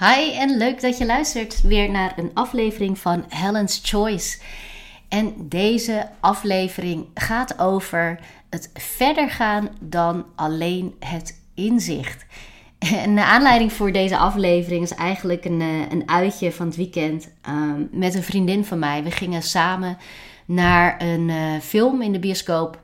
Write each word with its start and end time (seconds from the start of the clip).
Hi 0.00 0.32
en 0.32 0.56
leuk 0.56 0.80
dat 0.80 0.98
je 0.98 1.06
luistert 1.06 1.62
weer 1.62 1.90
naar 1.90 2.12
een 2.16 2.30
aflevering 2.34 2.98
van 2.98 3.24
Helen's 3.28 3.80
Choice. 3.82 4.38
En 5.08 5.34
deze 5.38 6.08
aflevering 6.20 7.06
gaat 7.14 7.58
over 7.58 8.20
het 8.48 8.70
verder 8.74 9.30
gaan 9.30 9.68
dan 9.80 10.26
alleen 10.34 10.94
het 10.98 11.40
inzicht. 11.54 12.26
En 13.04 13.14
de 13.14 13.24
aanleiding 13.24 13.72
voor 13.72 13.92
deze 13.92 14.16
aflevering 14.16 14.82
is 14.82 14.94
eigenlijk 14.94 15.44
een, 15.44 15.60
eh, 15.60 15.90
een 15.90 16.08
uitje 16.08 16.52
van 16.52 16.66
het 16.66 16.76
weekend 16.76 17.28
um, 17.48 17.88
met 17.92 18.14
een 18.14 18.22
vriendin 18.22 18.64
van 18.64 18.78
mij. 18.78 19.02
We 19.02 19.10
gingen 19.10 19.42
samen 19.42 19.98
naar 20.44 21.02
een 21.02 21.28
uh, 21.28 21.58
film 21.60 22.02
in 22.02 22.12
de 22.12 22.18
bioscoop. 22.18 22.80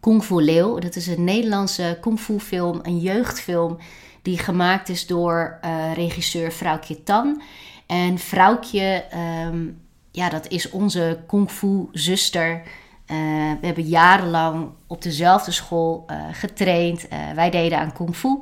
Kung 0.00 0.24
Fu 0.24 0.42
Leeuw. 0.42 0.78
Dat 0.78 0.96
is 0.96 1.06
een 1.06 1.24
Nederlandse 1.24 1.98
kung 2.00 2.20
fu 2.20 2.38
film, 2.38 2.80
een 2.82 2.98
jeugdfilm 2.98 3.78
die 4.24 4.38
gemaakt 4.38 4.88
is 4.88 5.06
door 5.06 5.58
uh, 5.64 5.92
regisseur 5.94 6.52
Vrouwtje 6.52 7.02
Tan. 7.02 7.42
En 7.86 8.18
Vrouwtje, 8.18 9.04
um, 9.48 9.80
ja, 10.10 10.28
dat 10.28 10.48
is 10.48 10.70
onze 10.70 11.18
kung 11.26 11.50
fu 11.50 11.88
zuster. 11.92 12.50
Uh, 12.56 13.16
we 13.60 13.66
hebben 13.66 13.84
jarenlang 13.84 14.70
op 14.86 15.02
dezelfde 15.02 15.50
school 15.50 16.04
uh, 16.10 16.16
getraind. 16.32 17.08
wij 17.34 17.50
deden 17.50 17.78
aan 17.78 17.92
kung 17.92 18.16
fu. 18.16 18.38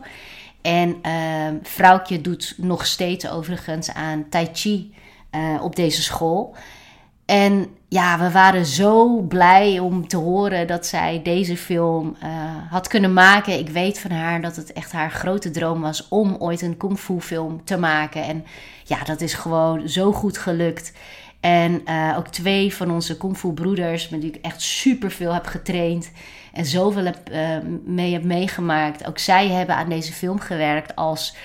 En 0.61 0.99
ehm, 1.03 1.57
Vrouwtje 1.63 2.21
doet 2.21 2.55
nog 2.57 2.87
steeds 2.87 3.29
overigens 3.29 3.93
aan 3.93 4.29
Tai 4.29 4.49
Chi 4.53 4.95
op 5.61 5.77
deze 5.77 6.03
school. 6.03 6.55
En 7.25 7.77
ja, 7.93 8.19
we 8.19 8.31
waren 8.31 8.67
zo 8.67 9.21
blij 9.21 9.79
om 9.79 10.09
te 10.09 10.17
horen 10.17 10.67
dat 10.67 10.87
zij 10.87 11.21
deze 11.23 11.57
film 11.57 12.17
uh, 12.23 12.31
had 12.71 12.89
kunnen 12.89 13.13
maken. 13.13 13.59
Ik 13.59 13.69
weet 13.69 13.99
van 13.99 14.11
haar 14.11 14.41
dat 14.41 14.57
het 14.57 14.73
echt 14.73 14.93
haar 14.93 15.11
grote 15.11 15.51
droom 15.51 15.81
was 15.81 16.09
om 16.09 16.37
ooit 16.39 16.63
een 16.63 16.77
kung 16.77 16.99
fu 16.99 17.21
film 17.21 17.65
te 17.65 17.77
maken. 17.79 18.23
En 18.25 18.45
ja, 18.85 19.05
dat 19.05 19.21
is 19.21 19.35
gewoon 19.35 19.89
zo 19.89 20.13
goed 20.13 20.39
gelukt. 20.39 20.93
En 21.41 21.83
uh, 21.85 22.15
ook 22.19 22.29
twee 22.29 22.75
van 22.75 22.91
onze 22.91 23.17
kung 23.17 23.37
fu 23.37 23.53
broeders, 23.53 24.09
met 24.09 24.21
wie 24.21 24.33
ik 24.35 24.45
echt 24.45 24.63
super 24.63 25.11
veel 25.11 25.33
heb 25.33 25.47
getraind 25.47 26.11
en 26.53 26.67
zoveel 26.67 27.05
heb, 27.05 27.31
uh, 27.33 27.57
mee 27.85 28.13
heb 28.13 28.25
meegemaakt. 28.25 29.07
Ook 29.07 29.19
zij 29.19 29.49
hebben 29.49 29.77
aan 29.77 29.89
deze 29.89 30.13
film 30.13 30.41
gewerkt 30.41 30.97
als 30.97 31.37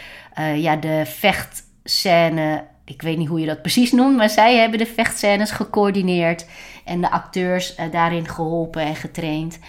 ja, 0.56 0.76
de 0.76 1.04
vechtscène 1.06 2.64
ik 2.90 3.02
weet 3.02 3.18
niet 3.18 3.28
hoe 3.28 3.40
je 3.40 3.46
dat 3.46 3.62
precies 3.62 3.92
noemt, 3.92 4.18
maar 4.18 4.30
zij 4.30 4.58
hebben 4.58 4.80
de 4.80 4.86
vechtscènes 4.86 5.52
gecoördineerd 5.52 6.46
en 6.86 7.02
de 7.02 7.12
acteurs 7.12 7.78
uh, 7.80 7.92
daarin 7.92 8.28
geholpen 8.28 8.82
en 8.82 8.96
getraind. 8.96 9.60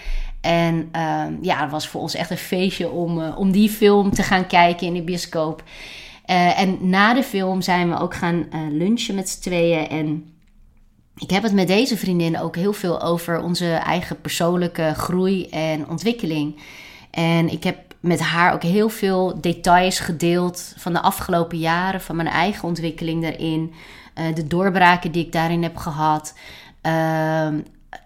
En 0.41 0.88
uh, 0.97 1.25
ja, 1.41 1.60
het 1.60 1.70
was 1.70 1.88
voor 1.88 2.00
ons 2.00 2.14
echt 2.14 2.30
een 2.30 2.36
feestje 2.36 2.91
om, 2.91 3.19
uh, 3.19 3.38
om 3.38 3.52
die 3.52 3.69
film 3.69 4.10
te 4.10 4.22
gaan 4.22 4.47
kijken 4.47 4.86
in 4.86 4.94
de 4.94 5.02
bioscoop. 5.02 5.62
Uh, 6.27 6.60
en 6.60 6.78
na 6.80 7.14
de 7.14 7.22
film 7.22 7.62
zijn 7.62 7.88
we 7.91 7.98
ook 7.98 8.14
gaan 8.14 8.48
lunchen 8.70 9.14
met 9.14 9.28
z'n 9.28 9.41
tweeën. 9.41 9.88
En 9.88 10.32
ik 11.16 11.30
heb 11.30 11.42
het 11.42 11.53
met 11.53 11.66
deze 11.69 11.97
vriendin 11.97 12.41
ook 12.41 12.56
heel 12.56 12.72
veel 12.72 13.03
over 13.03 13.41
onze 13.41 13.72
eigen 13.72 14.20
persoonlijke 14.20 14.92
groei 14.97 15.47
en 15.48 15.88
ontwikkeling. 15.88 16.60
En 17.10 17.48
ik 17.48 17.64
heb 17.64 17.88
met 18.00 18.20
haar 18.20 18.52
ook 18.52 18.62
heel 18.62 18.88
veel 18.88 19.41
details 19.41 20.00
gedeeld 20.00 20.74
van 20.77 20.92
de 20.92 21.00
afgelopen 21.00 21.58
jaren, 21.58 22.00
van 22.00 22.16
mijn 22.16 22.28
eigen 22.28 22.68
ontwikkeling 22.68 23.22
daarin, 23.22 23.72
uh, 24.18 24.34
de 24.34 24.46
doorbraken 24.46 25.12
die 25.12 25.24
ik 25.24 25.32
daarin 25.32 25.62
heb 25.62 25.77
gehad. 25.77 26.34
Uh, 26.82 27.48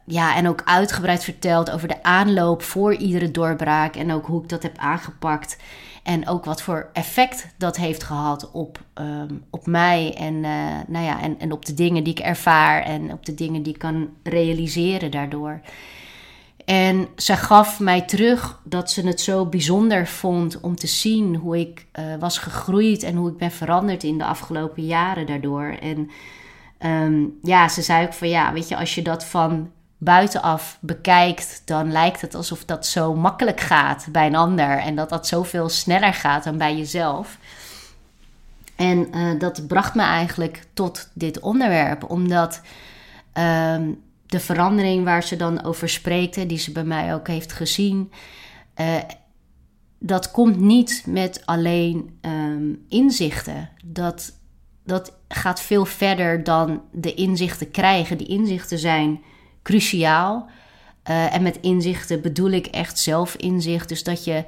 ja, 0.05 0.37
en 0.37 0.49
ook 0.49 0.63
uitgebreid 0.65 1.25
verteld 1.25 1.71
over 1.71 1.89
de 1.89 2.03
aanloop 2.03 2.63
voor 2.63 2.95
iedere 2.95 3.31
doorbraak 3.31 3.97
en 3.97 4.13
ook 4.13 4.27
hoe 4.27 4.43
ik 4.43 4.49
dat 4.49 4.63
heb 4.63 4.79
aangepakt. 4.79 5.57
En 6.03 6.29
ook 6.29 6.45
wat 6.45 6.63
voor 6.63 6.91
effect 6.93 7.47
dat 7.57 7.77
heeft 7.77 8.03
gehad 8.03 8.51
op, 8.51 8.81
um, 8.95 9.45
op 9.51 9.67
mij 9.67 10.15
en, 10.15 10.35
uh, 10.35 10.79
nou 10.87 11.05
ja, 11.05 11.21
en, 11.21 11.39
en 11.39 11.53
op 11.53 11.65
de 11.65 11.75
dingen 11.75 12.05
die 12.05 12.13
ik 12.13 12.19
ervaar 12.19 12.83
en 12.83 13.13
op 13.13 13.27
de 13.27 13.35
dingen 13.35 13.63
die 13.63 13.73
ik 13.73 13.79
kan 13.79 14.09
realiseren 14.23 15.11
daardoor. 15.11 15.61
En 16.65 17.09
ze 17.17 17.37
gaf 17.37 17.81
mij 17.81 18.03
terug 18.03 18.61
dat 18.65 18.91
ze 18.91 19.07
het 19.07 19.21
zo 19.21 19.47
bijzonder 19.47 20.07
vond 20.07 20.61
om 20.61 20.77
te 20.77 20.87
zien 20.87 21.37
hoe 21.37 21.59
ik 21.59 21.87
uh, 21.99 22.05
was 22.19 22.39
gegroeid 22.39 23.03
en 23.03 23.15
hoe 23.15 23.31
ik 23.31 23.37
ben 23.37 23.51
veranderd 23.51 24.03
in 24.03 24.19
de 24.19 24.25
afgelopen 24.25 24.85
jaren 24.85 25.27
daardoor. 25.27 25.77
En 25.81 26.11
um, 26.79 27.39
ja, 27.43 27.69
ze 27.69 27.83
zei 27.83 28.07
ook 28.07 28.13
van 28.13 28.29
ja, 28.29 28.53
weet 28.53 28.69
je, 28.69 28.77
als 28.77 28.95
je 28.95 29.03
dat 29.03 29.25
van 29.25 29.71
buitenaf 29.99 30.79
bekijkt, 30.81 31.63
dan 31.65 31.93
lijkt 31.93 32.21
het 32.21 32.35
alsof 32.35 32.65
dat 32.65 32.87
zo 32.87 33.15
makkelijk 33.15 33.61
gaat 33.61 34.07
bij 34.11 34.27
een 34.27 34.35
ander 34.35 34.79
en 34.79 34.97
dat 34.97 35.09
dat 35.09 35.27
zoveel 35.27 35.69
sneller 35.69 36.15
gaat 36.15 36.45
dan 36.45 36.59
bij 36.59 36.77
jezelf. 36.77 37.39
En 38.77 39.17
uh, 39.17 39.39
dat 39.39 39.67
bracht 39.67 39.95
me 39.95 40.03
eigenlijk 40.03 40.67
tot 40.73 41.11
dit 41.15 41.41
onderwerp, 41.41 42.11
omdat. 42.11 42.61
Um, 43.35 44.03
de 44.33 44.41
verandering 44.41 45.05
waar 45.05 45.23
ze 45.23 45.37
dan 45.37 45.65
over 45.65 45.89
spreekt, 45.89 46.49
die 46.49 46.59
ze 46.59 46.73
bij 46.73 46.85
mij 46.85 47.15
ook 47.15 47.29
heeft 47.29 47.53
gezien, 47.53 48.13
uh, 48.81 48.97
dat 49.99 50.31
komt 50.31 50.61
niet 50.61 51.05
met 51.07 51.43
alleen 51.45 52.19
um, 52.21 52.85
inzichten. 52.89 53.71
Dat, 53.85 54.33
dat 54.85 55.17
gaat 55.29 55.61
veel 55.61 55.85
verder 55.85 56.45
dan 56.45 56.83
de 56.93 57.15
inzichten 57.15 57.71
krijgen. 57.71 58.19
Die 58.19 58.27
inzichten 58.27 58.79
zijn 58.79 59.21
cruciaal. 59.63 60.51
Uh, 61.11 61.35
en 61.35 61.43
met 61.43 61.61
inzichten 61.61 62.21
bedoel 62.21 62.51
ik 62.51 62.67
echt 62.67 62.99
zelfinzicht. 62.99 63.89
Dus 63.89 64.03
dat 64.03 64.25
je 64.25 64.45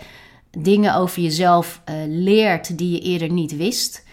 dingen 0.58 0.94
over 0.94 1.22
jezelf 1.22 1.82
uh, 1.88 1.94
leert 2.06 2.78
die 2.78 2.90
je 2.90 3.00
eerder 3.00 3.30
niet 3.30 3.56
wist. 3.56 4.04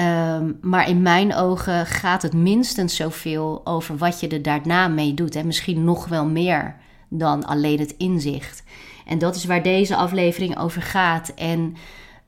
Um, 0.00 0.58
maar 0.60 0.88
in 0.88 1.02
mijn 1.02 1.34
ogen 1.34 1.86
gaat 1.86 2.22
het 2.22 2.32
minstens 2.32 2.96
zoveel 2.96 3.60
over 3.64 3.96
wat 3.96 4.20
je 4.20 4.28
er 4.28 4.42
daarna 4.42 4.88
mee 4.88 5.14
doet. 5.14 5.34
En 5.34 5.46
misschien 5.46 5.84
nog 5.84 6.08
wel 6.08 6.26
meer 6.26 6.76
dan 7.08 7.44
alleen 7.44 7.78
het 7.78 7.94
inzicht. 7.96 8.62
En 9.06 9.18
dat 9.18 9.36
is 9.36 9.44
waar 9.44 9.62
deze 9.62 9.96
aflevering 9.96 10.58
over 10.58 10.82
gaat. 10.82 11.32
En 11.34 11.76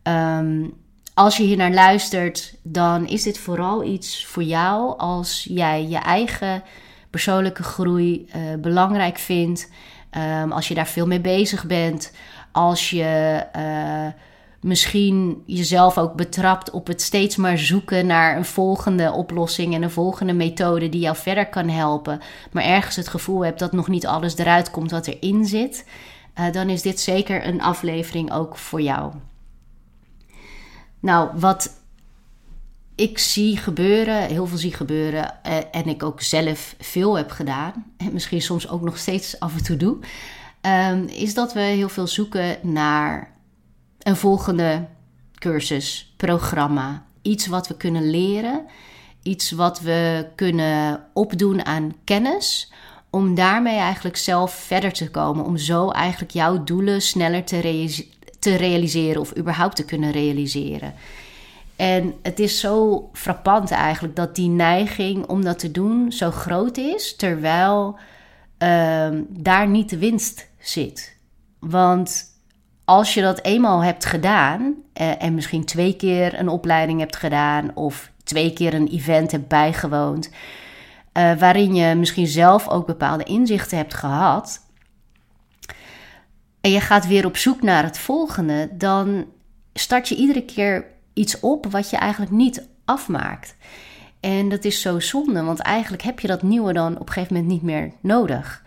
um, 0.03 0.73
als 1.15 1.37
je 1.37 1.43
hier 1.43 1.57
naar 1.57 1.73
luistert, 1.73 2.55
dan 2.63 3.07
is 3.07 3.23
dit 3.23 3.39
vooral 3.39 3.85
iets 3.85 4.27
voor 4.27 4.43
jou 4.43 4.99
als 4.99 5.47
jij 5.51 5.89
je 5.89 5.99
eigen 5.99 6.63
persoonlijke 7.11 7.63
groei 7.63 8.29
uh, 8.37 8.43
belangrijk 8.61 9.19
vindt. 9.19 9.71
Um, 10.43 10.53
als 10.53 10.69
je 10.69 10.75
daar 10.75 10.89
veel 10.89 11.07
mee 11.07 11.21
bezig 11.21 11.67
bent. 11.67 12.13
Als 12.53 12.91
je. 12.91 13.47
Uh, 13.57 14.23
misschien 14.61 15.43
jezelf 15.47 15.99
ook 15.99 16.15
betrapt 16.15 16.71
op 16.71 16.87
het 16.87 17.03
steeds 17.03 17.37
maar 17.37 17.59
zoeken 17.59 18.07
naar 18.07 18.37
een 18.37 18.45
volgende 18.45 19.13
oplossing 19.13 19.75
en 19.75 19.83
een 19.83 19.91
volgende 19.91 20.33
methode 20.33 20.89
die 20.89 21.01
jou 21.01 21.17
verder 21.17 21.49
kan 21.49 21.69
helpen, 21.69 22.21
maar 22.53 22.65
ergens 22.65 22.97
het 22.97 23.09
gevoel 23.09 23.45
hebt 23.45 23.59
dat 23.59 23.73
nog 23.73 23.89
niet 23.89 24.07
alles 24.07 24.37
eruit 24.37 24.71
komt 24.71 24.91
wat 24.91 25.07
erin 25.07 25.45
zit, 25.45 25.85
uh, 26.39 26.53
dan 26.53 26.69
is 26.69 26.83
dit 26.83 27.01
zeker 27.01 27.47
een 27.47 27.63
aflevering 27.63 28.33
ook 28.33 28.57
voor 28.57 28.81
jou. 28.81 29.13
Nou, 31.01 31.31
wat 31.35 31.79
ik 32.95 33.19
zie 33.19 33.57
gebeuren, 33.57 34.23
heel 34.23 34.47
veel 34.47 34.59
zie 34.59 34.75
gebeuren, 34.75 35.35
uh, 35.47 35.57
en 35.71 35.87
ik 35.87 36.03
ook 36.03 36.21
zelf 36.21 36.75
veel 36.79 37.17
heb 37.17 37.31
gedaan, 37.31 37.93
en 37.97 38.13
misschien 38.13 38.43
soms 38.43 38.69
ook 38.69 38.83
nog 38.83 38.99
steeds 38.99 39.41
af 39.41 39.57
en 39.57 39.63
toe 39.63 39.77
doe, 39.77 39.97
um, 40.91 41.05
is 41.05 41.35
dat 41.35 41.53
we 41.53 41.61
heel 41.61 41.89
veel 41.89 42.07
zoeken 42.07 42.59
naar 42.63 43.39
een 44.03 44.17
volgende 44.17 44.87
cursus, 45.35 46.15
programma. 46.17 47.05
Iets 47.23 47.47
wat 47.47 47.69
we 47.69 47.77
kunnen 47.77 48.11
leren, 48.11 48.67
iets 49.23 49.51
wat 49.51 49.81
we 49.81 50.27
kunnen 50.35 51.05
opdoen 51.13 51.65
aan 51.65 51.95
kennis, 52.05 52.73
om 53.11 53.35
daarmee 53.35 53.77
eigenlijk 53.77 54.17
zelf 54.17 54.53
verder 54.55 54.93
te 54.93 55.11
komen, 55.11 55.45
om 55.45 55.57
zo 55.57 55.91
eigenlijk 55.91 56.33
jouw 56.33 56.65
doelen 56.65 57.03
sneller 57.03 57.45
te, 57.45 58.57
realiseren 58.57 59.21
of 59.21 59.37
überhaupt 59.37 59.77
te 59.77 59.85
kunnen 59.85 60.11
realiseren. 60.11 60.95
En 61.77 62.15
het 62.23 62.39
is 62.39 62.61
zo 62.61 63.09
frappant 63.13 63.71
eigenlijk 63.71 64.17
dat 64.17 64.35
die 64.35 64.49
neiging 64.49 65.27
om 65.27 65.45
dat 65.45 65.59
te 65.59 65.71
doen 65.71 66.13
zo 66.13 66.31
groot 66.31 66.77
is, 66.77 67.17
terwijl 67.17 67.99
uh, 68.59 69.09
daar 69.29 69.69
niet 69.69 69.91
de 69.91 69.99
winst 69.99 70.49
zit. 70.59 71.17
Want 71.59 72.30
als 72.91 73.15
je 73.15 73.21
dat 73.21 73.45
eenmaal 73.45 73.85
hebt 73.85 74.05
gedaan 74.05 74.75
eh, 74.93 75.23
en 75.23 75.35
misschien 75.35 75.65
twee 75.65 75.97
keer 75.97 76.39
een 76.39 76.49
opleiding 76.49 76.99
hebt 77.01 77.17
gedaan 77.17 77.77
of 77.77 78.11
twee 78.25 78.53
keer 78.53 78.75
een 78.75 78.89
event 78.89 79.31
hebt 79.31 79.49
bijgewoond, 79.49 80.31
uh, 81.13 81.33
waarin 81.33 81.75
je 81.75 81.95
misschien 81.95 82.27
zelf 82.27 82.69
ook 82.69 82.87
bepaalde 82.87 83.25
inzichten 83.25 83.77
hebt 83.77 83.95
gehad, 83.95 84.61
en 86.61 86.71
je 86.71 86.81
gaat 86.81 87.07
weer 87.07 87.27
op 87.27 87.37
zoek 87.37 87.63
naar 87.63 87.83
het 87.83 87.99
volgende, 87.99 88.69
dan 88.73 89.27
start 89.75 90.09
je 90.09 90.17
iedere 90.17 90.45
keer 90.45 90.87
iets 91.15 91.41
op 91.41 91.67
wat 91.67 91.91
je 91.91 91.97
eigenlijk 91.97 92.33
niet 92.33 92.69
afmaakt. 92.85 93.57
En 94.21 94.49
dat 94.49 94.65
is 94.65 94.81
zo 94.81 95.01
zonde, 95.01 95.43
want 95.43 95.59
eigenlijk 95.59 96.03
heb 96.03 96.21
je 96.21 96.29
dat 96.29 96.43
nieuwe 96.43 96.73
dan 96.73 96.99
op 96.99 97.07
een 97.07 97.13
gegeven 97.13 97.35
moment 97.35 97.53
niet 97.53 97.63
meer 97.63 97.93
nodig. 98.01 98.63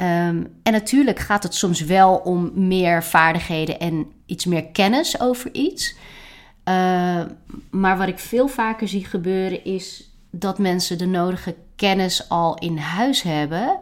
Um, 0.00 0.46
en 0.62 0.72
natuurlijk 0.72 1.18
gaat 1.18 1.42
het 1.42 1.54
soms 1.54 1.80
wel 1.80 2.16
om 2.16 2.50
meer 2.54 3.04
vaardigheden 3.04 3.78
en 3.78 4.06
iets 4.26 4.44
meer 4.44 4.66
kennis 4.66 5.20
over 5.20 5.54
iets. 5.54 5.96
Uh, 6.64 7.22
maar 7.70 7.98
wat 7.98 8.08
ik 8.08 8.18
veel 8.18 8.48
vaker 8.48 8.88
zie 8.88 9.04
gebeuren 9.04 9.64
is 9.64 10.10
dat 10.30 10.58
mensen 10.58 10.98
de 10.98 11.06
nodige 11.06 11.54
kennis 11.76 12.28
al 12.28 12.58
in 12.58 12.76
huis 12.76 13.22
hebben. 13.22 13.78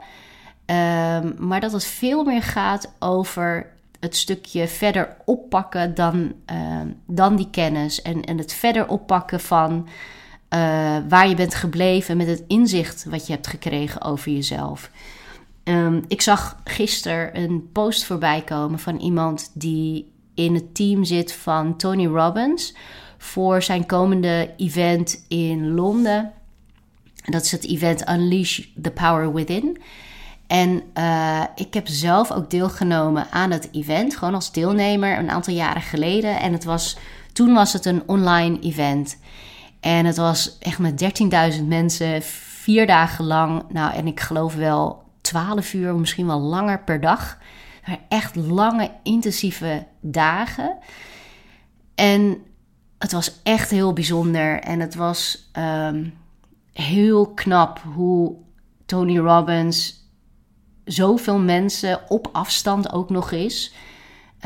Uh, 0.66 1.18
maar 1.38 1.60
dat 1.60 1.72
het 1.72 1.84
veel 1.84 2.24
meer 2.24 2.42
gaat 2.42 2.92
over 2.98 3.66
het 4.00 4.16
stukje 4.16 4.69
verder 4.69 5.16
oppakken 5.24 5.94
dan, 5.94 6.32
dan 7.06 7.36
die 7.36 7.50
kennis. 7.50 8.02
En, 8.02 8.24
en 8.24 8.38
het 8.38 8.52
verder 8.52 8.88
oppakken 8.88 9.40
van 9.40 9.88
uh, 10.54 10.96
waar 11.08 11.28
je 11.28 11.34
bent 11.34 11.54
gebleven 11.54 12.16
met 12.16 12.26
het 12.26 12.44
inzicht 12.46 13.04
wat 13.04 13.26
je 13.26 13.32
hebt 13.32 13.46
gekregen 13.46 14.02
over 14.02 14.32
jezelf. 14.32 14.90
Um, 15.68 16.04
ik 16.08 16.22
zag 16.22 16.60
gisteren 16.64 17.38
een 17.38 17.68
post 17.72 18.04
voorbij 18.04 18.42
komen 18.42 18.78
van 18.78 18.96
iemand 18.98 19.50
die 19.54 20.12
in 20.34 20.54
het 20.54 20.74
team 20.74 21.04
zit 21.04 21.32
van 21.32 21.76
Tony 21.76 22.06
Robbins 22.06 22.74
voor 23.18 23.62
zijn 23.62 23.86
komende 23.86 24.54
event 24.56 25.24
in 25.28 25.74
Londen. 25.74 26.32
Dat 27.24 27.44
is 27.44 27.52
het 27.52 27.66
event 27.66 28.08
Unleash 28.08 28.60
the 28.82 28.90
Power 28.90 29.32
Within. 29.32 29.78
En 30.46 30.82
uh, 30.94 31.42
ik 31.54 31.74
heb 31.74 31.86
zelf 31.86 32.32
ook 32.32 32.50
deelgenomen 32.50 33.26
aan 33.30 33.50
het 33.50 33.69
event, 33.72 34.16
gewoon 34.16 34.34
als 34.34 34.52
deelnemer, 34.52 35.19
een 35.19 35.30
aantal 35.30 35.54
jaren 35.54 35.82
geleden. 35.82 36.40
En 36.40 36.52
het 36.52 36.64
was, 36.64 36.96
toen 37.32 37.54
was 37.54 37.72
het 37.72 37.84
een 37.84 38.02
online 38.06 38.60
event. 38.60 39.19
En 39.80 40.04
het 40.04 40.16
was 40.16 40.58
echt 40.58 40.78
met 40.78 41.22
13.000 41.58 41.64
mensen, 41.64 42.22
vier 42.22 42.86
dagen 42.86 43.24
lang. 43.24 43.62
Nou, 43.69 43.94
en 43.94 44.06
ik 44.06 44.20
geloof 44.20 44.54
wel 44.54 45.04
12 45.26 45.75
uur, 45.75 45.94
misschien 45.94 46.26
wel 46.26 46.40
langer 46.40 46.84
per 46.84 47.00
dag. 47.00 47.38
Maar 47.87 47.99
echt 48.08 48.37
lange, 48.37 48.90
intensieve 49.02 49.87
dagen. 50.00 50.78
En 51.94 52.38
het 52.99 53.12
was 53.12 53.40
echt 53.43 53.70
heel 53.70 53.93
bijzonder. 53.93 54.61
En 54.61 54.81
het 54.81 54.94
was 54.94 55.50
um, 55.58 56.14
heel 56.73 57.26
knap 57.26 57.81
hoe 57.94 58.37
Tony 58.87 59.19
Robbins 59.19 60.05
zoveel 60.84 61.38
mensen 61.38 62.00
op 62.08 62.29
afstand 62.32 62.93
ook 62.93 63.11
nog 63.11 63.32
eens 63.32 63.75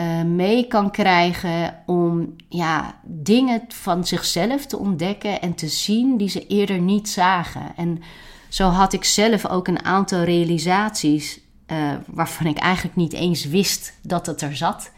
uh, 0.01 0.23
mee 0.23 0.67
kan 0.67 0.91
krijgen 0.91 1.83
om 1.87 2.35
ja, 2.49 3.01
dingen 3.05 3.63
van 3.69 4.07
zichzelf 4.07 4.67
te 4.67 4.79
ontdekken 4.79 5.41
en 5.41 5.55
te 5.55 5.69
zien 5.69 6.17
die 6.17 6.29
ze 6.29 6.47
eerder 6.47 6.81
niet 6.81 7.09
zagen. 7.09 7.77
En 7.77 8.03
zo 8.51 8.69
had 8.69 8.93
ik 8.93 9.05
zelf 9.05 9.47
ook 9.47 9.69
een 9.69 9.85
aantal 9.85 10.23
realisaties 10.23 11.41
uh, 11.67 11.93
waarvan 12.07 12.47
ik 12.47 12.59
eigenlijk 12.59 12.97
niet 12.97 13.13
eens 13.13 13.45
wist 13.45 13.93
dat 14.03 14.27
het 14.27 14.41
er 14.41 14.57
zat. 14.57 14.91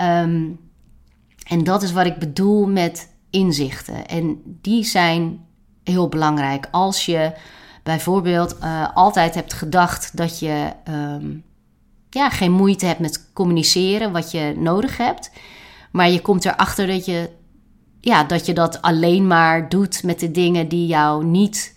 Um, 0.00 0.60
en 1.46 1.64
dat 1.64 1.82
is 1.82 1.92
wat 1.92 2.06
ik 2.06 2.18
bedoel 2.18 2.66
met 2.66 3.08
inzichten. 3.30 4.06
En 4.06 4.42
die 4.44 4.84
zijn 4.84 5.40
heel 5.84 6.08
belangrijk. 6.08 6.68
Als 6.70 7.06
je 7.06 7.32
bijvoorbeeld 7.82 8.56
uh, 8.62 8.88
altijd 8.94 9.34
hebt 9.34 9.52
gedacht 9.52 10.16
dat 10.16 10.38
je 10.38 10.72
um, 10.88 11.44
ja, 12.10 12.30
geen 12.30 12.52
moeite 12.52 12.86
hebt 12.86 13.00
met 13.00 13.32
communiceren 13.32 14.12
wat 14.12 14.30
je 14.30 14.54
nodig 14.56 14.96
hebt. 14.96 15.30
Maar 15.90 16.10
je 16.10 16.20
komt 16.20 16.44
erachter 16.44 16.86
dat 16.86 17.04
je, 17.04 17.30
ja, 18.00 18.24
dat 18.24 18.46
je 18.46 18.52
dat 18.52 18.82
alleen 18.82 19.26
maar 19.26 19.68
doet 19.68 20.02
met 20.02 20.20
de 20.20 20.30
dingen 20.30 20.68
die 20.68 20.86
jou 20.86 21.24
niet 21.24 21.71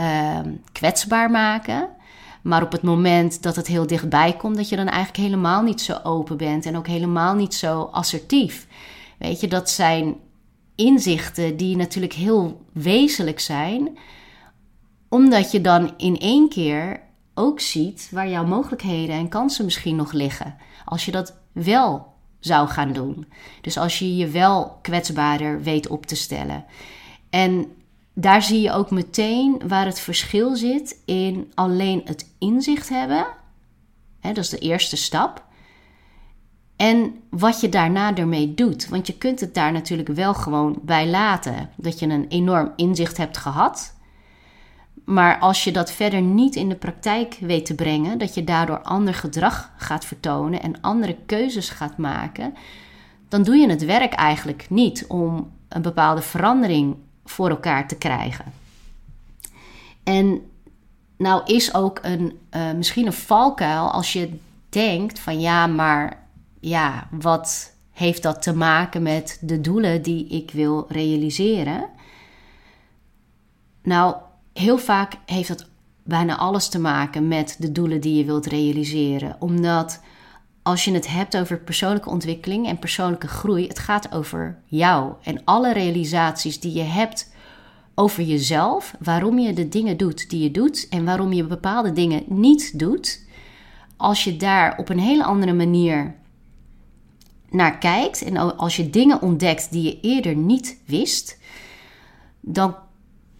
uh, 0.00 0.38
kwetsbaar 0.72 1.30
maken. 1.30 1.88
Maar 2.42 2.62
op 2.62 2.72
het 2.72 2.82
moment 2.82 3.42
dat 3.42 3.56
het 3.56 3.66
heel 3.66 3.86
dichtbij 3.86 4.32
komt, 4.32 4.56
dat 4.56 4.68
je 4.68 4.76
dan 4.76 4.88
eigenlijk 4.88 5.24
helemaal 5.24 5.62
niet 5.62 5.80
zo 5.80 5.98
open 6.02 6.36
bent 6.36 6.66
en 6.66 6.76
ook 6.76 6.86
helemaal 6.86 7.34
niet 7.34 7.54
zo 7.54 7.82
assertief. 7.92 8.66
Weet 9.18 9.40
je, 9.40 9.48
dat 9.48 9.70
zijn 9.70 10.16
inzichten 10.74 11.56
die 11.56 11.76
natuurlijk 11.76 12.12
heel 12.12 12.64
wezenlijk 12.72 13.40
zijn, 13.40 13.98
omdat 15.08 15.50
je 15.50 15.60
dan 15.60 15.94
in 15.96 16.18
één 16.18 16.48
keer 16.48 17.00
ook 17.34 17.60
ziet 17.60 18.08
waar 18.10 18.28
jouw 18.28 18.46
mogelijkheden 18.46 19.16
en 19.16 19.28
kansen 19.28 19.64
misschien 19.64 19.96
nog 19.96 20.12
liggen. 20.12 20.56
Als 20.84 21.04
je 21.04 21.10
dat 21.10 21.36
wel 21.52 22.12
zou 22.40 22.68
gaan 22.68 22.92
doen. 22.92 23.26
Dus 23.60 23.78
als 23.78 23.98
je 23.98 24.16
je 24.16 24.28
wel 24.28 24.78
kwetsbaarder 24.82 25.62
weet 25.62 25.88
op 25.88 26.06
te 26.06 26.16
stellen. 26.16 26.64
En 27.30 27.66
daar 28.14 28.42
zie 28.42 28.60
je 28.60 28.72
ook 28.72 28.90
meteen 28.90 29.62
waar 29.68 29.86
het 29.86 30.00
verschil 30.00 30.56
zit 30.56 31.02
in 31.04 31.52
alleen 31.54 32.00
het 32.04 32.34
inzicht 32.38 32.88
hebben. 32.88 33.26
Dat 34.20 34.36
is 34.36 34.48
de 34.48 34.58
eerste 34.58 34.96
stap. 34.96 35.44
En 36.76 37.14
wat 37.30 37.60
je 37.60 37.68
daarna 37.68 38.14
ermee 38.14 38.54
doet. 38.54 38.88
Want 38.88 39.06
je 39.06 39.18
kunt 39.18 39.40
het 39.40 39.54
daar 39.54 39.72
natuurlijk 39.72 40.08
wel 40.08 40.34
gewoon 40.34 40.78
bij 40.82 41.08
laten. 41.08 41.70
Dat 41.76 41.98
je 41.98 42.06
een 42.06 42.28
enorm 42.28 42.72
inzicht 42.76 43.16
hebt 43.16 43.36
gehad. 43.36 43.94
Maar 45.04 45.38
als 45.38 45.64
je 45.64 45.72
dat 45.72 45.92
verder 45.92 46.20
niet 46.20 46.56
in 46.56 46.68
de 46.68 46.76
praktijk 46.76 47.36
weet 47.40 47.66
te 47.66 47.74
brengen, 47.74 48.18
dat 48.18 48.34
je 48.34 48.44
daardoor 48.44 48.82
ander 48.82 49.14
gedrag 49.14 49.72
gaat 49.76 50.04
vertonen 50.04 50.62
en 50.62 50.80
andere 50.80 51.16
keuzes 51.26 51.70
gaat 51.70 51.98
maken, 51.98 52.54
dan 53.28 53.42
doe 53.42 53.56
je 53.56 53.68
het 53.68 53.84
werk 53.84 54.12
eigenlijk 54.12 54.66
niet 54.70 55.06
om 55.06 55.52
een 55.68 55.82
bepaalde 55.82 56.22
verandering 56.22 56.96
voor 57.24 57.50
elkaar 57.50 57.88
te 57.88 57.96
krijgen. 57.96 58.44
En 60.02 60.50
nou 61.16 61.42
is 61.44 61.74
ook 61.74 61.98
een, 62.02 62.38
uh, 62.50 62.72
misschien 62.72 63.06
een 63.06 63.12
valkuil 63.12 63.90
als 63.90 64.12
je 64.12 64.38
denkt 64.68 65.18
van 65.18 65.40
ja, 65.40 65.66
maar 65.66 66.26
ja, 66.60 67.08
wat 67.10 67.72
heeft 67.92 68.22
dat 68.22 68.42
te 68.42 68.54
maken 68.54 69.02
met 69.02 69.38
de 69.40 69.60
doelen 69.60 70.02
die 70.02 70.26
ik 70.26 70.50
wil 70.50 70.86
realiseren? 70.88 71.88
Nou, 73.82 74.16
heel 74.52 74.78
vaak 74.78 75.14
heeft 75.26 75.48
dat 75.48 75.66
bijna 76.02 76.36
alles 76.36 76.68
te 76.68 76.78
maken 76.78 77.28
met 77.28 77.56
de 77.58 77.72
doelen 77.72 78.00
die 78.00 78.16
je 78.16 78.24
wilt 78.24 78.46
realiseren. 78.46 79.36
Omdat 79.38 80.00
als 80.64 80.84
je 80.84 80.92
het 80.92 81.08
hebt 81.08 81.36
over 81.36 81.58
persoonlijke 81.58 82.08
ontwikkeling 82.08 82.66
en 82.68 82.78
persoonlijke 82.78 83.28
groei, 83.28 83.66
het 83.66 83.78
gaat 83.78 84.12
over 84.12 84.58
jou 84.66 85.12
en 85.22 85.44
alle 85.44 85.72
realisaties 85.72 86.60
die 86.60 86.72
je 86.72 86.82
hebt 86.82 87.32
over 87.94 88.22
jezelf, 88.22 88.94
waarom 89.00 89.38
je 89.38 89.52
de 89.52 89.68
dingen 89.68 89.96
doet 89.96 90.30
die 90.30 90.42
je 90.42 90.50
doet 90.50 90.88
en 90.88 91.04
waarom 91.04 91.32
je 91.32 91.44
bepaalde 91.44 91.92
dingen 91.92 92.22
niet 92.26 92.78
doet. 92.78 93.26
Als 93.96 94.24
je 94.24 94.36
daar 94.36 94.78
op 94.78 94.88
een 94.88 94.98
hele 94.98 95.24
andere 95.24 95.52
manier 95.52 96.14
naar 97.50 97.78
kijkt 97.78 98.22
en 98.22 98.56
als 98.56 98.76
je 98.76 98.90
dingen 98.90 99.22
ontdekt 99.22 99.72
die 99.72 99.82
je 99.82 100.00
eerder 100.00 100.36
niet 100.36 100.80
wist, 100.86 101.38
dan, 102.40 102.76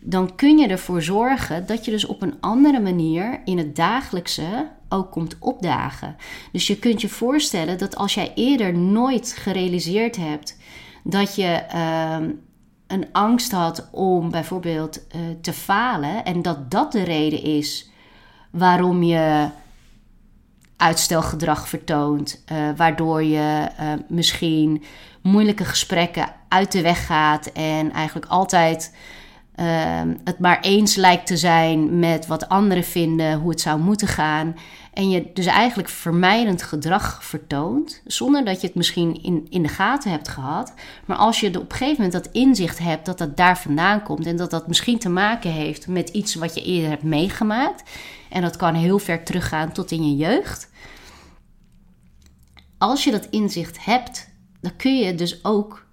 dan 0.01 0.35
kun 0.35 0.59
je 0.59 0.67
ervoor 0.67 1.03
zorgen 1.03 1.67
dat 1.67 1.85
je 1.85 1.91
dus 1.91 2.07
op 2.07 2.23
een 2.23 2.35
andere 2.41 2.81
manier 2.81 3.41
in 3.45 3.59
het 3.59 3.77
dagelijkse 3.77 4.69
ook 4.95 5.11
komt 5.11 5.37
opdagen. 5.39 6.17
Dus 6.53 6.67
je 6.67 6.79
kunt 6.79 7.01
je 7.01 7.09
voorstellen 7.09 7.79
dat 7.79 7.97
als 7.97 8.15
jij 8.15 8.33
eerder 8.35 8.75
nooit 8.75 9.35
gerealiseerd 9.39 10.17
hebt 10.17 10.57
dat 11.03 11.35
je 11.35 11.63
uh, 11.75 12.29
een 12.87 13.07
angst 13.13 13.53
had 13.53 13.89
om 13.91 14.31
bijvoorbeeld 14.31 14.99
uh, 14.99 15.21
te 15.41 15.53
falen 15.53 16.25
en 16.25 16.43
dat 16.43 16.71
dat 16.71 16.93
de 16.93 17.03
reden 17.03 17.43
is 17.43 17.91
waarom 18.51 19.03
je 19.03 19.49
uitstelgedrag 20.77 21.69
vertoont, 21.69 22.45
uh, 22.53 22.59
waardoor 22.77 23.23
je 23.23 23.69
uh, 23.81 23.93
misschien 24.09 24.83
moeilijke 25.23 25.65
gesprekken 25.65 26.33
uit 26.49 26.73
de 26.73 26.83
weg 26.83 27.07
gaat 27.07 27.47
en 27.47 27.93
eigenlijk 27.93 28.27
altijd 28.27 28.95
uh, 29.61 30.01
het 30.25 30.39
maar 30.39 30.61
eens 30.61 30.95
lijkt 30.95 31.27
te 31.27 31.37
zijn 31.37 31.99
met 31.99 32.27
wat 32.27 32.49
anderen 32.49 32.85
vinden 32.85 33.39
hoe 33.39 33.51
het 33.51 33.61
zou 33.61 33.81
moeten 33.81 34.09
gaan. 34.09 34.57
En 34.93 35.11
je 35.11 35.31
dus 35.35 35.47
eigenlijk 35.47 35.89
vermijdend 35.89 36.63
gedrag 36.63 37.25
vertoont, 37.25 38.03
zonder 38.07 38.45
dat 38.45 38.61
je 38.61 38.67
het 38.67 38.77
misschien 38.77 39.23
in, 39.23 39.47
in 39.51 39.63
de 39.63 39.69
gaten 39.69 40.11
hebt 40.11 40.29
gehad. 40.29 40.75
Maar 41.05 41.17
als 41.17 41.41
je 41.41 41.49
op 41.49 41.55
een 41.55 41.77
gegeven 41.77 42.05
moment 42.05 42.25
dat 42.25 42.33
inzicht 42.33 42.79
hebt 42.79 43.07
dat 43.07 43.19
dat 43.19 43.37
daar 43.37 43.59
vandaan 43.59 44.03
komt 44.03 44.27
en 44.27 44.37
dat 44.37 44.51
dat 44.51 44.69
misschien 44.69 44.99
te 44.99 45.09
maken 45.09 45.51
heeft 45.51 45.89
met 45.89 46.09
iets 46.09 46.35
wat 46.35 46.55
je 46.55 46.63
eerder 46.63 46.91
hebt 46.91 47.03
meegemaakt. 47.03 47.91
En 48.31 48.43
dat 48.43 48.57
kan 48.57 48.75
heel 48.75 48.99
ver 48.99 49.25
teruggaan 49.25 49.73
tot 49.73 49.91
in 49.91 50.11
je 50.11 50.17
jeugd. 50.17 50.71
Als 52.79 53.05
je 53.05 53.11
dat 53.11 53.27
inzicht 53.31 53.85
hebt, 53.85 54.29
dan 54.61 54.77
kun 54.77 54.97
je 54.97 55.15
dus 55.15 55.45
ook 55.45 55.84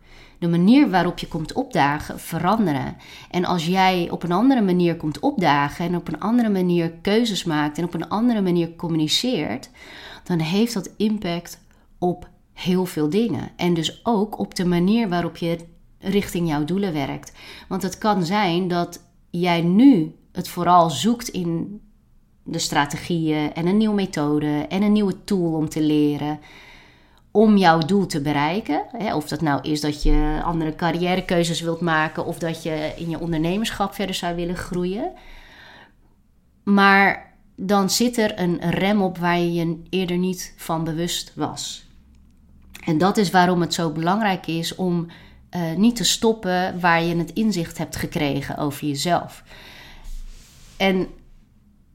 de 0.42 0.48
manier 0.48 0.90
waarop 0.90 1.20
je 1.20 1.28
komt 1.28 1.54
opdagen 1.54 2.20
veranderen. 2.20 2.96
En 3.30 3.46
als 3.46 3.66
jij 3.66 4.10
op 4.12 4.24
een 4.24 4.32
andere 4.32 4.62
manier 4.62 4.98
komt 4.98 5.20
opdagen 5.20 5.86
en 5.86 5.96
op 5.96 6.08
een 6.08 6.20
andere 6.20 6.50
manier 6.50 6.92
keuzes 7.02 7.44
maakt 7.44 7.78
en 7.78 7.84
op 7.84 7.94
een 7.94 8.10
andere 8.10 8.42
manier 8.42 8.76
communiceert, 8.76 9.70
dan 10.24 10.40
heeft 10.40 10.74
dat 10.74 10.94
impact 10.98 11.60
op 12.00 12.30
heel 12.54 12.86
veel 12.86 13.10
dingen. 13.10 13.52
En 13.56 13.74
dus 13.74 14.06
ook 14.06 14.40
op 14.40 14.56
de 14.56 14.66
manier 14.66 15.10
waarop 15.10 15.38
je 15.38 15.58
richting 16.00 16.48
jouw 16.48 16.66
doelen 16.66 16.94
werkt. 16.94 17.34
Want 17.68 17.82
het 17.82 17.98
kan 17.98 18.26
zijn 18.26 18.68
dat 18.68 19.04
jij 19.30 19.62
nu 19.62 20.16
het 20.32 20.48
vooral 20.48 20.90
zoekt 20.90 21.28
in 21.28 21.82
de 22.44 22.60
strategieën 22.60 23.54
en 23.54 23.68
een 23.68 23.78
nieuwe 23.78 23.96
methode 23.96 24.66
en 24.70 24.82
een 24.82 24.92
nieuwe 24.92 25.24
tool 25.24 25.54
om 25.54 25.70
te 25.70 25.82
leren 25.82 26.40
om 27.32 27.58
jouw 27.58 27.80
doel 27.80 28.06
te 28.06 28.22
bereiken. 28.22 28.84
Hè, 28.98 29.16
of 29.16 29.28
dat 29.28 29.42
nou 29.42 29.62
is 29.62 29.82
dat 29.82 30.04
je 30.04 30.42
andere 30.44 30.76
carrièrekeuzes 30.76 31.62
wilt 31.62 31.82
maken 31.82 32.26
of 32.26 32.40
dat 32.40 32.64
je 32.64 32.94
in 32.98 33.10
je 33.10 33.20
ondernemerschap 33.20 33.94
verder 33.94 34.16
zou 34.16 34.36
willen 34.36 34.56
groeien. 34.56 35.12
Maar 36.64 37.34
dan 37.56 37.90
zit 37.90 38.18
er 38.18 38.40
een 38.40 38.70
rem 38.70 39.02
op 39.02 39.18
waar 39.18 39.38
je 39.38 39.54
je 39.54 39.82
eerder 39.90 40.18
niet 40.18 40.54
van 40.58 40.84
bewust 40.84 41.32
was. 41.36 41.86
En 42.86 42.98
dat 42.98 43.18
is 43.18 43.30
waarom 43.30 43.62
het 43.62 43.74
zo 43.74 43.92
belangrijk 43.92 44.48
is 44.48 44.76
om 44.76 45.08
uh, 45.56 45.74
niet 45.74 45.96
te 45.96 46.04
stoppen 46.04 46.80
waar 46.80 47.04
je 47.04 47.16
het 47.16 47.34
inzicht 47.34 47.78
hebt 47.78 47.96
gekregen 47.96 48.58
over 48.58 48.88
jezelf. 48.88 49.44
En 50.78 51.08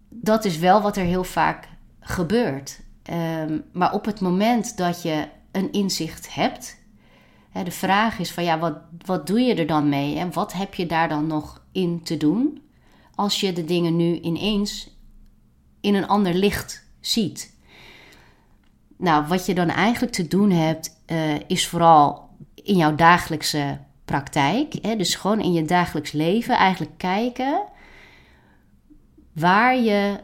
dat 0.08 0.44
is 0.44 0.58
wel 0.58 0.82
wat 0.82 0.96
er 0.96 1.04
heel 1.04 1.24
vaak 1.24 1.68
gebeurt. 2.00 2.80
Um, 3.10 3.64
maar 3.72 3.92
op 3.92 4.04
het 4.04 4.20
moment 4.20 4.76
dat 4.76 5.02
je 5.02 5.28
een 5.52 5.72
inzicht 5.72 6.34
hebt, 6.34 6.78
hè, 7.50 7.64
de 7.64 7.70
vraag 7.70 8.18
is 8.18 8.32
van 8.32 8.44
ja, 8.44 8.58
wat, 8.58 8.78
wat 9.04 9.26
doe 9.26 9.40
je 9.40 9.54
er 9.54 9.66
dan 9.66 9.88
mee 9.88 10.18
en 10.18 10.32
wat 10.32 10.52
heb 10.52 10.74
je 10.74 10.86
daar 10.86 11.08
dan 11.08 11.26
nog 11.26 11.64
in 11.72 12.02
te 12.02 12.16
doen 12.16 12.62
als 13.14 13.40
je 13.40 13.52
de 13.52 13.64
dingen 13.64 13.96
nu 13.96 14.20
ineens 14.20 14.98
in 15.80 15.94
een 15.94 16.06
ander 16.06 16.34
licht 16.34 16.88
ziet? 17.00 17.54
Nou, 18.96 19.26
wat 19.26 19.46
je 19.46 19.54
dan 19.54 19.68
eigenlijk 19.68 20.12
te 20.12 20.28
doen 20.28 20.50
hebt, 20.50 21.00
uh, 21.06 21.34
is 21.46 21.68
vooral 21.68 22.28
in 22.54 22.76
jouw 22.76 22.94
dagelijkse 22.94 23.78
praktijk, 24.04 24.74
hè, 24.82 24.96
dus 24.96 25.14
gewoon 25.14 25.40
in 25.40 25.52
je 25.52 25.64
dagelijks 25.64 26.12
leven, 26.12 26.56
eigenlijk 26.56 26.98
kijken 26.98 27.62
waar 29.32 29.76
je 29.76 30.20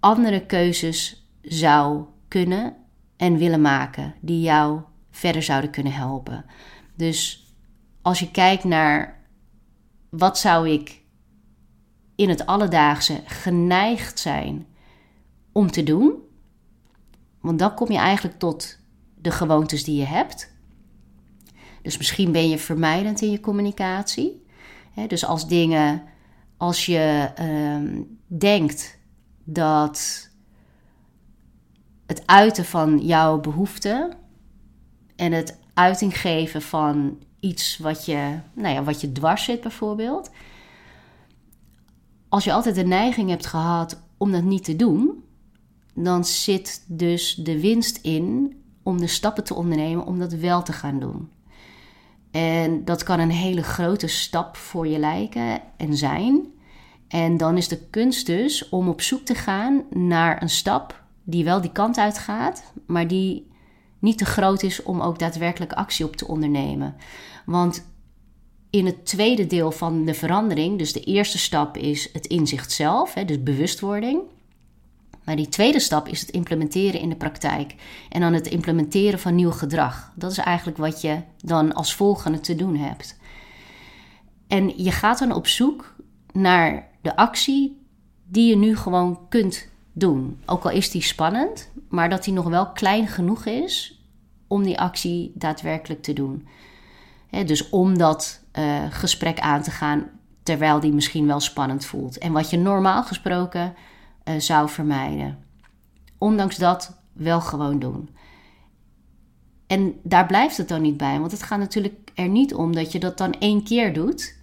andere 0.00 0.46
keuzes 0.46 1.19
zou 1.52 2.04
kunnen 2.28 2.76
en 3.16 3.36
willen 3.36 3.60
maken 3.60 4.14
die 4.20 4.40
jou 4.40 4.80
verder 5.10 5.42
zouden 5.42 5.70
kunnen 5.70 5.92
helpen. 5.92 6.44
Dus 6.96 7.46
als 8.02 8.18
je 8.18 8.30
kijkt 8.30 8.64
naar 8.64 9.20
wat 10.08 10.38
zou 10.38 10.68
ik 10.68 11.02
in 12.14 12.28
het 12.28 12.46
alledaagse 12.46 13.20
geneigd 13.24 14.18
zijn 14.18 14.66
om 15.52 15.70
te 15.70 15.82
doen, 15.82 16.12
want 17.40 17.58
dan 17.58 17.74
kom 17.74 17.90
je 17.90 17.98
eigenlijk 17.98 18.38
tot 18.38 18.78
de 19.14 19.30
gewoontes 19.30 19.84
die 19.84 19.96
je 19.96 20.06
hebt. 20.06 20.54
Dus 21.82 21.98
misschien 21.98 22.32
ben 22.32 22.48
je 22.48 22.58
vermijdend 22.58 23.20
in 23.20 23.30
je 23.30 23.40
communicatie. 23.40 24.46
Dus 25.06 25.24
als 25.24 25.48
dingen, 25.48 26.02
als 26.56 26.86
je 26.86 27.30
ehm, 27.34 28.02
denkt 28.26 28.98
dat 29.44 30.29
het 32.10 32.26
uiten 32.26 32.64
van 32.64 32.98
jouw 32.98 33.40
behoeften 33.40 34.12
en 35.16 35.32
het 35.32 35.58
uiting 35.74 36.20
geven 36.20 36.62
van 36.62 37.18
iets 37.40 37.78
wat 37.78 38.04
je, 38.04 38.38
nou 38.52 38.74
ja, 38.74 38.82
wat 38.82 39.00
je 39.00 39.12
dwars 39.12 39.44
zit 39.44 39.60
bijvoorbeeld. 39.60 40.30
Als 42.28 42.44
je 42.44 42.52
altijd 42.52 42.74
de 42.74 42.84
neiging 42.84 43.30
hebt 43.30 43.46
gehad 43.46 44.02
om 44.16 44.32
dat 44.32 44.42
niet 44.42 44.64
te 44.64 44.76
doen, 44.76 45.24
dan 45.94 46.24
zit 46.24 46.84
dus 46.88 47.34
de 47.34 47.60
winst 47.60 47.96
in 47.96 48.56
om 48.82 48.98
de 48.98 49.06
stappen 49.06 49.44
te 49.44 49.54
ondernemen 49.54 50.06
om 50.06 50.18
dat 50.18 50.32
wel 50.32 50.62
te 50.62 50.72
gaan 50.72 51.00
doen. 51.00 51.30
En 52.30 52.84
dat 52.84 53.02
kan 53.02 53.20
een 53.20 53.30
hele 53.30 53.62
grote 53.62 54.06
stap 54.06 54.56
voor 54.56 54.86
je 54.86 54.98
lijken 54.98 55.60
en 55.76 55.96
zijn. 55.96 56.46
En 57.08 57.36
dan 57.36 57.56
is 57.56 57.68
de 57.68 57.86
kunst 57.90 58.26
dus 58.26 58.68
om 58.68 58.88
op 58.88 59.00
zoek 59.00 59.24
te 59.24 59.34
gaan 59.34 59.84
naar 59.90 60.42
een 60.42 60.50
stap 60.50 60.99
die 61.30 61.44
wel 61.44 61.60
die 61.60 61.72
kant 61.72 61.98
uit 61.98 62.18
gaat, 62.18 62.72
maar 62.86 63.08
die 63.08 63.48
niet 63.98 64.18
te 64.18 64.24
groot 64.24 64.62
is 64.62 64.82
om 64.82 65.00
ook 65.00 65.18
daadwerkelijk 65.18 65.72
actie 65.72 66.04
op 66.04 66.16
te 66.16 66.26
ondernemen. 66.26 66.96
Want 67.46 67.88
in 68.70 68.86
het 68.86 69.06
tweede 69.06 69.46
deel 69.46 69.72
van 69.72 70.04
de 70.04 70.14
verandering, 70.14 70.78
dus 70.78 70.92
de 70.92 71.00
eerste 71.00 71.38
stap 71.38 71.76
is 71.76 72.12
het 72.12 72.26
inzicht 72.26 72.72
zelf, 72.72 73.12
dus 73.12 73.42
bewustwording. 73.42 74.20
Maar 75.24 75.36
die 75.36 75.48
tweede 75.48 75.80
stap 75.80 76.08
is 76.08 76.20
het 76.20 76.30
implementeren 76.30 77.00
in 77.00 77.08
de 77.08 77.16
praktijk. 77.16 77.74
En 78.08 78.20
dan 78.20 78.32
het 78.32 78.46
implementeren 78.46 79.18
van 79.18 79.34
nieuw 79.34 79.50
gedrag. 79.50 80.12
Dat 80.14 80.30
is 80.30 80.38
eigenlijk 80.38 80.78
wat 80.78 81.00
je 81.00 81.20
dan 81.36 81.72
als 81.72 81.94
volgende 81.94 82.40
te 82.40 82.56
doen 82.56 82.76
hebt. 82.76 83.18
En 84.46 84.82
je 84.82 84.90
gaat 84.90 85.18
dan 85.18 85.32
op 85.32 85.46
zoek 85.46 85.94
naar 86.32 86.88
de 87.00 87.16
actie 87.16 87.86
die 88.24 88.48
je 88.48 88.56
nu 88.56 88.76
gewoon 88.76 89.28
kunt 89.28 89.68
doen. 90.00 90.40
Ook 90.46 90.64
al 90.64 90.70
is 90.70 90.90
die 90.90 91.02
spannend, 91.02 91.70
maar 91.88 92.10
dat 92.10 92.24
die 92.24 92.32
nog 92.32 92.48
wel 92.48 92.72
klein 92.72 93.06
genoeg 93.06 93.44
is 93.44 94.04
om 94.46 94.62
die 94.62 94.80
actie 94.80 95.32
daadwerkelijk 95.34 96.02
te 96.02 96.12
doen. 96.12 96.48
dus 97.30 97.68
om 97.68 97.98
dat 97.98 98.44
uh, 98.58 98.84
gesprek 98.90 99.40
aan 99.40 99.62
te 99.62 99.70
gaan 99.70 100.10
terwijl 100.42 100.80
die 100.80 100.92
misschien 100.92 101.26
wel 101.26 101.40
spannend 101.40 101.84
voelt. 101.84 102.18
En 102.18 102.32
wat 102.32 102.50
je 102.50 102.58
normaal 102.58 103.02
gesproken 103.02 103.74
uh, 104.24 104.34
zou 104.38 104.68
vermijden. 104.68 105.44
Ondanks 106.18 106.56
dat 106.56 107.00
wel 107.12 107.40
gewoon 107.40 107.78
doen. 107.78 108.08
En 109.66 109.94
daar 110.02 110.26
blijft 110.26 110.56
het 110.56 110.68
dan 110.68 110.82
niet 110.82 110.96
bij, 110.96 111.18
want 111.18 111.32
het 111.32 111.42
gaat 111.42 111.58
natuurlijk 111.58 112.10
er 112.14 112.28
niet 112.28 112.54
om 112.54 112.74
dat 112.74 112.92
je 112.92 112.98
dat 112.98 113.18
dan 113.18 113.32
één 113.32 113.64
keer 113.64 113.92
doet, 113.92 114.36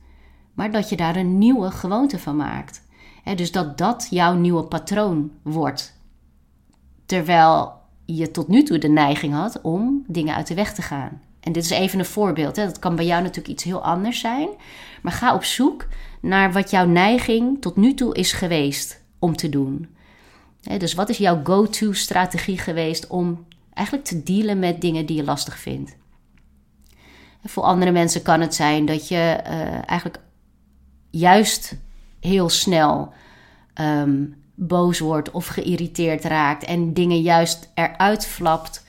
maar 0.54 0.72
dat 0.72 0.90
je 0.90 0.96
daar 0.96 1.16
een 1.16 1.38
nieuwe 1.38 1.72
gewoonte 1.72 2.20
van 2.20 2.36
maakt 2.36 2.87
dus 3.36 3.52
dat 3.52 3.78
dat 3.78 4.08
jouw 4.10 4.36
nieuwe 4.36 4.64
patroon 4.64 5.32
wordt. 5.42 5.96
Terwijl 7.06 7.74
je 8.06 8.32
tot 8.32 8.48
nu 8.48 8.64
toe 8.64 8.78
de 8.78 8.90
neiging 8.90 9.34
had 9.34 9.62
om 9.62 10.04
dingen 10.08 10.36
uit 10.36 10.48
de 10.48 10.54
weg 10.54 10.74
te 10.74 10.82
gaan. 10.82 11.22
En 11.40 11.52
dit 11.52 11.64
is 11.64 11.70
even 11.70 12.00
een 12.00 12.06
voorbeeld. 12.06 12.56
Hè. 12.56 12.66
Dat 12.66 12.80
kan 12.80 12.96
bij 12.96 13.06
jou 13.06 13.22
natuurlijk 13.22 13.48
iets 13.48 13.64
heel 13.64 13.84
anders 13.84 14.20
zijn. 14.20 14.48
Maar 15.02 15.12
ga 15.12 15.34
op 15.34 15.44
zoek 15.44 15.88
naar 16.22 16.52
wat 16.52 16.70
jouw 16.70 16.86
neiging 16.86 17.62
tot 17.62 17.76
nu 17.76 17.94
toe 17.94 18.16
is 18.16 18.32
geweest 18.32 19.02
om 19.20 19.36
te 19.36 19.50
doen. 19.50 19.96
dus 20.78 20.94
wat 20.94 21.10
is 21.10 21.18
jouw 21.18 21.42
go-to-strategie 21.44 22.58
geweest 22.58 23.08
om 23.08 23.46
eigenlijk 23.74 24.08
te 24.08 24.24
dealen 24.24 24.60
met 24.60 24.82
dingen 24.82 25.06
die 25.06 25.16
je 25.16 25.24
lastig 25.24 25.60
vindt? 25.60 25.96
voor 27.44 27.64
andere 27.64 27.92
mensen 27.92 28.22
kan 28.22 28.42
het 28.42 28.56
zijn 28.56 28.86
dat 28.86 29.08
je 29.08 29.40
uh, 29.48 29.90
eigenlijk 29.90 30.20
juist 31.10 31.76
heel 32.20 32.50
snel 32.50 33.14
ehm, 33.74 34.26
boos 34.56 35.00
wordt 35.00 35.32
of 35.32 35.48
geïrriteerd 35.48 36.24
raakt 36.24 36.64
en 36.64 36.94
dingen 36.94 37.22
juist 37.22 37.72
eruit 37.74 38.26
flapt. 38.26 38.86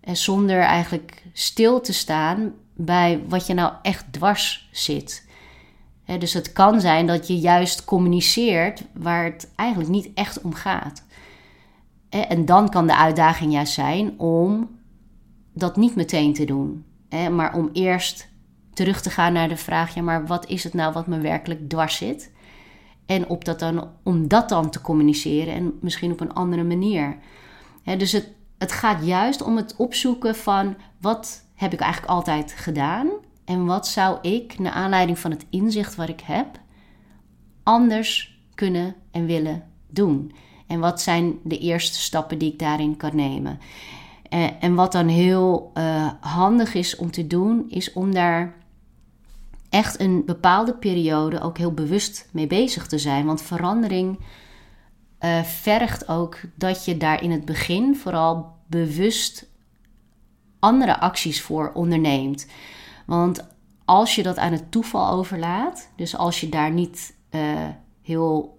En 0.00 0.16
zonder 0.16 0.60
eigenlijk 0.60 1.22
stil 1.32 1.80
te 1.80 1.92
staan 1.92 2.52
bij 2.74 3.22
wat 3.28 3.46
je 3.46 3.54
nou 3.54 3.72
echt 3.82 4.04
dwars 4.10 4.68
zit. 4.72 5.24
dus 6.18 6.32
het 6.32 6.52
kan 6.52 6.80
zijn 6.80 7.06
dat 7.06 7.26
je 7.26 7.38
juist 7.38 7.84
communiceert 7.84 8.82
waar 8.92 9.24
het 9.24 9.50
eigenlijk 9.56 9.90
niet 9.90 10.10
echt 10.14 10.40
om 10.40 10.54
gaat. 10.54 11.04
En 12.08 12.44
dan 12.44 12.68
kan 12.68 12.86
de 12.86 12.96
uitdaging 12.96 13.52
juist 13.52 13.72
zijn 13.72 14.18
om 14.18 14.70
dat 15.52 15.76
niet 15.76 15.94
meteen 15.94 16.34
te 16.34 16.44
doen. 16.44 16.84
Maar 17.30 17.54
om 17.54 17.70
eerst 17.72 18.28
terug 18.72 19.00
te 19.00 19.10
gaan 19.10 19.32
naar 19.32 19.48
de 19.48 19.56
vraag: 19.56 19.94
ja, 19.94 20.02
maar 20.02 20.26
wat 20.26 20.46
is 20.46 20.64
het 20.64 20.74
nou 20.74 20.92
wat 20.92 21.06
me 21.06 21.18
werkelijk 21.18 21.68
dwars 21.68 21.96
zit? 21.96 22.32
En 23.06 23.28
op 23.28 23.44
dat 23.44 23.58
dan, 23.58 23.88
om 24.02 24.28
dat 24.28 24.48
dan 24.48 24.70
te 24.70 24.80
communiceren 24.80 25.54
en 25.54 25.78
misschien 25.80 26.12
op 26.12 26.20
een 26.20 26.34
andere 26.34 26.64
manier. 26.64 27.16
dus 27.98 28.12
het, 28.12 28.28
het 28.58 28.72
gaat 28.72 29.06
juist 29.06 29.42
om 29.42 29.56
het 29.56 29.76
opzoeken 29.76 30.36
van 30.36 30.76
wat 31.00 31.44
heb 31.54 31.72
ik 31.72 31.80
eigenlijk 31.80 32.12
altijd 32.12 32.52
gedaan 32.52 33.08
en 33.44 33.64
wat 33.64 33.86
zou 33.88 34.18
ik, 34.22 34.58
naar 34.58 34.72
aanleiding 34.72 35.18
van 35.18 35.30
het 35.30 35.46
inzicht 35.50 35.94
wat 35.94 36.08
ik 36.08 36.20
heb, 36.20 36.46
anders 37.62 38.40
kunnen 38.54 38.94
en 39.10 39.26
willen 39.26 39.62
doen. 39.88 40.32
En 40.66 40.80
wat 40.80 41.02
zijn 41.02 41.38
de 41.42 41.58
eerste 41.58 41.98
stappen 42.00 42.38
die 42.38 42.52
ik 42.52 42.58
daarin 42.58 42.96
kan 42.96 43.16
nemen. 43.16 43.58
En, 44.28 44.60
en 44.60 44.74
wat 44.74 44.92
dan 44.92 45.08
heel 45.08 45.70
uh, 45.74 46.10
handig 46.20 46.74
is 46.74 46.96
om 46.96 47.10
te 47.10 47.26
doen, 47.26 47.64
is 47.68 47.92
om 47.92 48.14
daar 48.14 48.54
echt 49.76 50.00
een 50.00 50.24
bepaalde 50.24 50.74
periode 50.74 51.40
ook 51.40 51.58
heel 51.58 51.72
bewust 51.72 52.28
mee 52.32 52.46
bezig 52.46 52.86
te 52.86 52.98
zijn. 52.98 53.26
Want 53.26 53.42
verandering 53.42 54.18
uh, 55.20 55.42
vergt 55.42 56.08
ook 56.08 56.38
dat 56.54 56.84
je 56.84 56.96
daar 56.96 57.22
in 57.22 57.30
het 57.30 57.44
begin 57.44 57.96
vooral 57.96 58.56
bewust 58.66 59.48
andere 60.58 61.00
acties 61.00 61.42
voor 61.42 61.70
onderneemt. 61.74 62.46
Want 63.06 63.46
als 63.84 64.14
je 64.14 64.22
dat 64.22 64.38
aan 64.38 64.52
het 64.52 64.70
toeval 64.70 65.10
overlaat, 65.10 65.90
dus 65.96 66.16
als 66.16 66.40
je 66.40 66.48
daar 66.48 66.70
niet 66.70 67.14
uh, 67.30 67.40
heel 68.02 68.58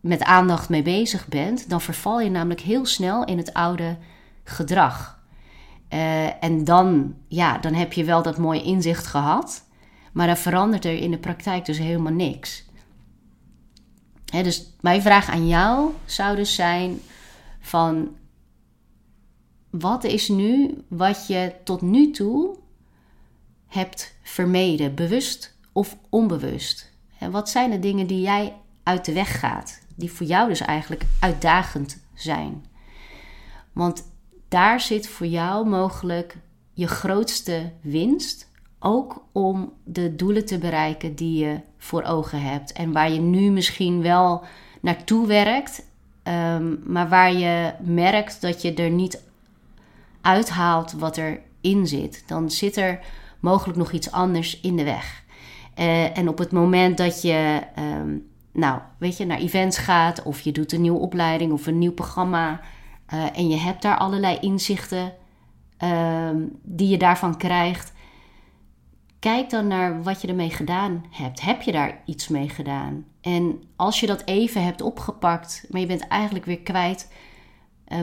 met 0.00 0.22
aandacht 0.22 0.68
mee 0.68 0.82
bezig 0.82 1.28
bent, 1.28 1.70
dan 1.70 1.80
verval 1.80 2.20
je 2.20 2.30
namelijk 2.30 2.60
heel 2.60 2.86
snel 2.86 3.24
in 3.24 3.38
het 3.38 3.54
oude 3.54 3.96
gedrag. 4.44 5.22
Uh, 5.90 6.44
en 6.44 6.64
dan, 6.64 7.14
ja, 7.28 7.58
dan 7.58 7.74
heb 7.74 7.92
je 7.92 8.04
wel 8.04 8.22
dat 8.22 8.38
mooie 8.38 8.62
inzicht 8.62 9.06
gehad. 9.06 9.63
Maar 10.14 10.26
dan 10.26 10.36
verandert 10.36 10.84
er 10.84 10.96
in 10.96 11.10
de 11.10 11.18
praktijk 11.18 11.64
dus 11.64 11.78
helemaal 11.78 12.12
niks. 12.12 12.64
dus 14.24 14.74
mijn 14.80 15.02
vraag 15.02 15.30
aan 15.30 15.48
jou 15.48 15.90
zou 16.04 16.36
dus 16.36 16.54
zijn 16.54 17.00
van 17.60 18.16
wat 19.70 20.04
is 20.04 20.28
nu 20.28 20.84
wat 20.88 21.26
je 21.26 21.54
tot 21.64 21.80
nu 21.80 22.10
toe 22.10 22.56
hebt 23.66 24.16
vermeden, 24.22 24.94
bewust 24.94 25.56
of 25.72 25.96
onbewust? 26.08 26.92
En 27.18 27.30
wat 27.30 27.50
zijn 27.50 27.70
de 27.70 27.78
dingen 27.78 28.06
die 28.06 28.20
jij 28.20 28.56
uit 28.82 29.04
de 29.04 29.12
weg 29.12 29.38
gaat, 29.38 29.80
die 29.94 30.12
voor 30.12 30.26
jou 30.26 30.48
dus 30.48 30.60
eigenlijk 30.60 31.04
uitdagend 31.20 32.02
zijn? 32.14 32.64
Want 33.72 34.12
daar 34.48 34.80
zit 34.80 35.08
voor 35.08 35.26
jou 35.26 35.68
mogelijk 35.68 36.36
je 36.72 36.86
grootste 36.86 37.72
winst, 37.80 38.50
ook 38.84 39.24
om 39.32 39.72
de 39.84 40.16
doelen 40.16 40.46
te 40.46 40.58
bereiken 40.58 41.14
die 41.14 41.44
je 41.44 41.60
voor 41.78 42.02
ogen 42.02 42.42
hebt 42.42 42.72
en 42.72 42.92
waar 42.92 43.12
je 43.12 43.20
nu 43.20 43.50
misschien 43.50 44.02
wel 44.02 44.44
naartoe 44.80 45.26
werkt, 45.26 45.86
um, 46.24 46.80
maar 46.84 47.08
waar 47.08 47.32
je 47.32 47.72
merkt 47.80 48.40
dat 48.40 48.62
je 48.62 48.74
er 48.74 48.90
niet 48.90 49.22
uithaalt 50.20 50.92
wat 50.92 51.16
erin 51.16 51.86
zit. 51.86 52.22
Dan 52.26 52.50
zit 52.50 52.76
er 52.76 53.00
mogelijk 53.40 53.78
nog 53.78 53.92
iets 53.92 54.10
anders 54.10 54.60
in 54.60 54.76
de 54.76 54.84
weg. 54.84 55.22
Uh, 55.78 56.18
en 56.18 56.28
op 56.28 56.38
het 56.38 56.52
moment 56.52 56.96
dat 56.96 57.22
je, 57.22 57.60
um, 57.78 58.26
nou, 58.52 58.80
weet 58.98 59.16
je, 59.16 59.26
naar 59.26 59.38
events 59.38 59.78
gaat 59.78 60.22
of 60.22 60.40
je 60.40 60.52
doet 60.52 60.72
een 60.72 60.80
nieuwe 60.80 60.98
opleiding 60.98 61.52
of 61.52 61.66
een 61.66 61.78
nieuw 61.78 61.92
programma 61.92 62.60
uh, 63.14 63.38
en 63.38 63.48
je 63.48 63.56
hebt 63.56 63.82
daar 63.82 63.98
allerlei 63.98 64.38
inzichten 64.40 65.12
um, 65.78 66.58
die 66.62 66.88
je 66.88 66.98
daarvan 66.98 67.36
krijgt, 67.36 67.92
kijk 69.24 69.50
dan 69.50 69.66
naar 69.66 70.02
wat 70.02 70.20
je 70.20 70.28
ermee 70.28 70.50
gedaan 70.50 71.04
hebt. 71.10 71.40
Heb 71.40 71.62
je 71.62 71.72
daar 71.72 72.02
iets 72.04 72.28
mee 72.28 72.48
gedaan? 72.48 73.04
En 73.20 73.62
als 73.76 74.00
je 74.00 74.06
dat 74.06 74.22
even 74.24 74.64
hebt 74.64 74.80
opgepakt, 74.80 75.66
maar 75.70 75.80
je 75.80 75.86
bent 75.86 76.08
eigenlijk 76.08 76.44
weer 76.44 76.60
kwijt, 76.60 77.12
uh, 77.88 77.98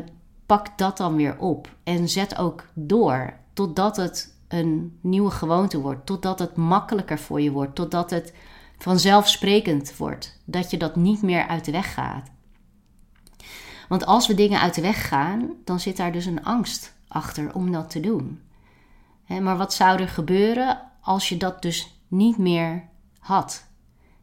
pak 0.45 0.77
dat 0.77 0.97
dan 0.97 1.15
weer 1.15 1.37
op 1.37 1.75
en 1.83 2.09
zet 2.09 2.37
ook 2.37 2.67
door 2.73 3.33
totdat 3.53 3.97
het 3.97 4.35
een 4.47 4.97
nieuwe 5.01 5.31
gewoonte 5.31 5.79
wordt, 5.79 6.05
totdat 6.05 6.39
het 6.39 6.55
makkelijker 6.55 7.19
voor 7.19 7.41
je 7.41 7.51
wordt, 7.51 7.75
totdat 7.75 8.09
het 8.09 8.33
vanzelfsprekend 8.77 9.97
wordt, 9.97 10.39
dat 10.45 10.71
je 10.71 10.77
dat 10.77 10.95
niet 10.95 11.21
meer 11.21 11.47
uit 11.47 11.65
de 11.65 11.71
weg 11.71 11.93
gaat. 11.93 12.31
Want 13.87 14.05
als 14.05 14.27
we 14.27 14.33
dingen 14.33 14.59
uit 14.59 14.75
de 14.75 14.81
weg 14.81 15.07
gaan, 15.07 15.49
dan 15.65 15.79
zit 15.79 15.97
daar 15.97 16.11
dus 16.11 16.25
een 16.25 16.43
angst 16.43 16.95
achter 17.07 17.53
om 17.53 17.71
dat 17.71 17.89
te 17.89 17.99
doen. 17.99 18.41
Maar 19.41 19.57
wat 19.57 19.73
zou 19.73 19.99
er 19.99 20.07
gebeuren 20.07 20.90
als 21.01 21.29
je 21.29 21.37
dat 21.37 21.61
dus 21.61 22.01
niet 22.07 22.37
meer 22.37 22.89
had? 23.19 23.69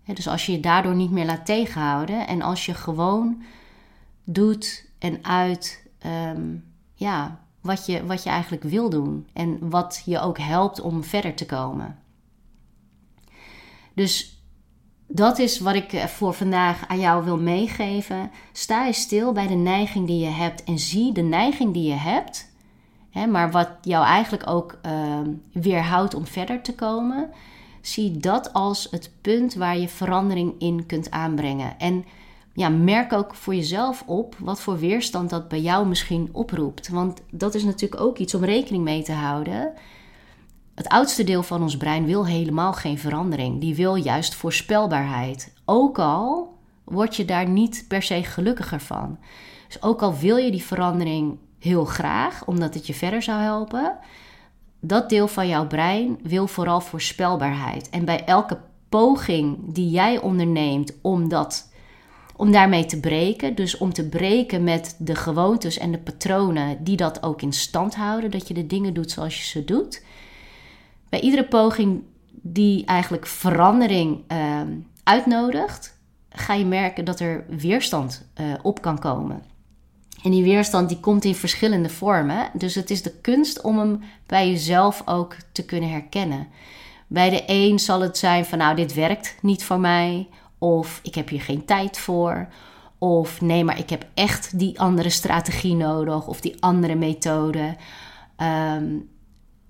Dus 0.04 0.28
als 0.28 0.46
je 0.46 0.52
je 0.52 0.60
daardoor 0.60 0.94
niet 0.94 1.10
meer 1.10 1.26
laat 1.26 1.46
tegenhouden 1.46 2.26
en 2.26 2.42
als 2.42 2.66
je 2.66 2.74
gewoon 2.74 3.42
doet 4.24 4.86
en 4.98 5.24
uit 5.24 5.88
Ehm, 5.98 6.56
ja, 6.94 7.40
wat, 7.60 7.86
je, 7.86 8.06
wat 8.06 8.22
je 8.22 8.30
eigenlijk 8.30 8.62
wil 8.62 8.90
doen 8.90 9.26
en 9.32 9.70
wat 9.70 10.02
je 10.04 10.20
ook 10.20 10.38
helpt 10.38 10.80
om 10.80 11.04
verder 11.04 11.34
te 11.34 11.46
komen. 11.46 11.98
Dus 13.94 14.42
dat 15.06 15.38
is 15.38 15.58
wat 15.58 15.74
ik 15.74 15.92
eh, 15.92 16.04
voor 16.04 16.34
vandaag 16.34 16.88
aan 16.88 17.00
jou 17.00 17.24
wil 17.24 17.38
meegeven. 17.38 18.30
Sta 18.52 18.84
je 18.84 18.92
stil 18.92 19.32
bij 19.32 19.46
de 19.46 19.54
neiging 19.54 20.06
die 20.06 20.20
je 20.20 20.30
hebt 20.30 20.64
en 20.64 20.78
zie 20.78 21.12
de 21.12 21.22
neiging 21.22 21.72
die 21.72 21.88
je 21.88 21.94
hebt, 21.94 22.47
maar 23.26 23.50
wat 23.50 23.68
jou 23.82 24.04
eigenlijk 24.04 24.50
ook 24.50 24.78
uh, 24.86 24.92
weerhoudt 25.52 26.14
om 26.14 26.26
verder 26.26 26.62
te 26.62 26.74
komen. 26.74 27.30
Zie 27.80 28.16
dat 28.16 28.52
als 28.52 28.88
het 28.90 29.10
punt 29.20 29.54
waar 29.54 29.78
je 29.78 29.88
verandering 29.88 30.54
in 30.58 30.86
kunt 30.86 31.10
aanbrengen. 31.10 31.78
En 31.78 32.04
ja, 32.52 32.68
merk 32.68 33.12
ook 33.12 33.34
voor 33.34 33.54
jezelf 33.54 34.02
op 34.06 34.36
wat 34.38 34.60
voor 34.60 34.78
weerstand 34.78 35.30
dat 35.30 35.48
bij 35.48 35.60
jou 35.60 35.86
misschien 35.86 36.28
oproept. 36.32 36.88
Want 36.88 37.20
dat 37.30 37.54
is 37.54 37.64
natuurlijk 37.64 38.00
ook 38.00 38.18
iets 38.18 38.34
om 38.34 38.44
rekening 38.44 38.84
mee 38.84 39.02
te 39.02 39.12
houden. 39.12 39.72
Het 40.74 40.88
oudste 40.88 41.24
deel 41.24 41.42
van 41.42 41.62
ons 41.62 41.76
brein 41.76 42.04
wil 42.04 42.26
helemaal 42.26 42.72
geen 42.72 42.98
verandering. 42.98 43.60
Die 43.60 43.74
wil 43.74 43.94
juist 43.94 44.34
voorspelbaarheid. 44.34 45.52
Ook 45.64 45.98
al 45.98 46.56
word 46.84 47.16
je 47.16 47.24
daar 47.24 47.48
niet 47.48 47.84
per 47.88 48.02
se 48.02 48.22
gelukkiger 48.22 48.80
van. 48.80 49.18
Dus 49.66 49.82
ook 49.82 50.02
al 50.02 50.16
wil 50.16 50.36
je 50.36 50.50
die 50.50 50.64
verandering 50.64 51.38
heel 51.58 51.84
graag, 51.84 52.44
omdat 52.46 52.74
het 52.74 52.86
je 52.86 52.94
verder 52.94 53.22
zou 53.22 53.40
helpen, 53.40 53.98
dat 54.80 55.08
deel 55.08 55.28
van 55.28 55.48
jouw 55.48 55.66
brein 55.66 56.18
wil 56.22 56.46
vooral 56.46 56.80
voorspelbaarheid. 56.80 57.90
En 57.90 58.04
bij 58.04 58.24
elke 58.24 58.58
poging 58.88 59.58
die 59.74 59.90
jij 59.90 60.20
onderneemt 60.20 60.92
om 61.02 61.28
dat 61.28 61.68
om 62.38 62.52
daarmee 62.52 62.84
te 62.84 63.00
breken. 63.00 63.54
Dus 63.54 63.76
om 63.76 63.92
te 63.92 64.08
breken 64.08 64.64
met 64.64 64.96
de 64.98 65.14
gewoontes 65.14 65.78
en 65.78 65.92
de 65.92 65.98
patronen 65.98 66.84
die 66.84 66.96
dat 66.96 67.22
ook 67.22 67.42
in 67.42 67.52
stand 67.52 67.94
houden. 67.94 68.30
Dat 68.30 68.48
je 68.48 68.54
de 68.54 68.66
dingen 68.66 68.94
doet 68.94 69.10
zoals 69.10 69.36
je 69.36 69.44
ze 69.44 69.64
doet. 69.64 70.04
Bij 71.08 71.20
iedere 71.20 71.44
poging 71.44 72.02
die 72.30 72.84
eigenlijk 72.84 73.26
verandering 73.26 74.20
uh, 74.32 74.60
uitnodigt, 75.04 75.98
ga 76.30 76.54
je 76.54 76.64
merken 76.64 77.04
dat 77.04 77.20
er 77.20 77.44
weerstand 77.48 78.28
uh, 78.40 78.54
op 78.62 78.82
kan 78.82 78.98
komen. 78.98 79.42
En 80.22 80.30
die 80.30 80.42
weerstand 80.42 80.88
die 80.88 81.00
komt 81.00 81.24
in 81.24 81.34
verschillende 81.34 81.88
vormen. 81.88 82.50
Dus 82.52 82.74
het 82.74 82.90
is 82.90 83.02
de 83.02 83.12
kunst 83.20 83.60
om 83.60 83.78
hem 83.78 84.00
bij 84.26 84.50
jezelf 84.50 85.02
ook 85.04 85.36
te 85.52 85.64
kunnen 85.64 85.90
herkennen. 85.90 86.48
Bij 87.06 87.30
de 87.30 87.42
een 87.46 87.78
zal 87.78 88.00
het 88.00 88.18
zijn 88.18 88.44
van 88.44 88.58
nou 88.58 88.76
dit 88.76 88.94
werkt 88.94 89.36
niet 89.42 89.64
voor 89.64 89.80
mij. 89.80 90.28
Of 90.58 91.00
ik 91.02 91.14
heb 91.14 91.28
hier 91.28 91.40
geen 91.40 91.64
tijd 91.64 91.98
voor. 91.98 92.48
Of 92.98 93.40
nee, 93.40 93.64
maar 93.64 93.78
ik 93.78 93.90
heb 93.90 94.06
echt 94.14 94.58
die 94.58 94.80
andere 94.80 95.10
strategie 95.10 95.74
nodig. 95.74 96.26
Of 96.26 96.40
die 96.40 96.62
andere 96.62 96.94
methode. 96.94 97.76
Um, 98.76 99.08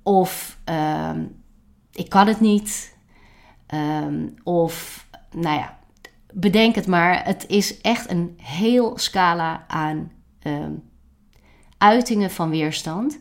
of 0.03 0.59
um, 0.65 1.43
ik 1.93 2.09
kan 2.09 2.27
het 2.27 2.41
niet. 2.41 2.97
Um, 3.75 4.35
of 4.43 5.07
nou 5.31 5.57
ja, 5.59 5.79
bedenk 6.33 6.75
het 6.75 6.87
maar. 6.87 7.25
Het 7.25 7.45
is 7.49 7.81
echt 7.81 8.11
een 8.11 8.39
heel 8.43 8.99
scala 8.99 9.65
aan 9.67 10.11
uitingen 11.79 12.31
van 12.31 12.51
weerstand. 12.51 13.18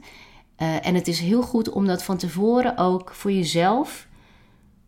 Uh, 0.58 0.86
en 0.88 0.96
het 0.96 1.08
is 1.08 1.20
heel 1.20 1.42
goed 1.42 1.70
om 1.70 1.86
dat 1.86 2.04
van 2.04 2.18
tevoren 2.18 2.78
ook 2.78 3.14
voor 3.14 3.32
jezelf 3.32 4.08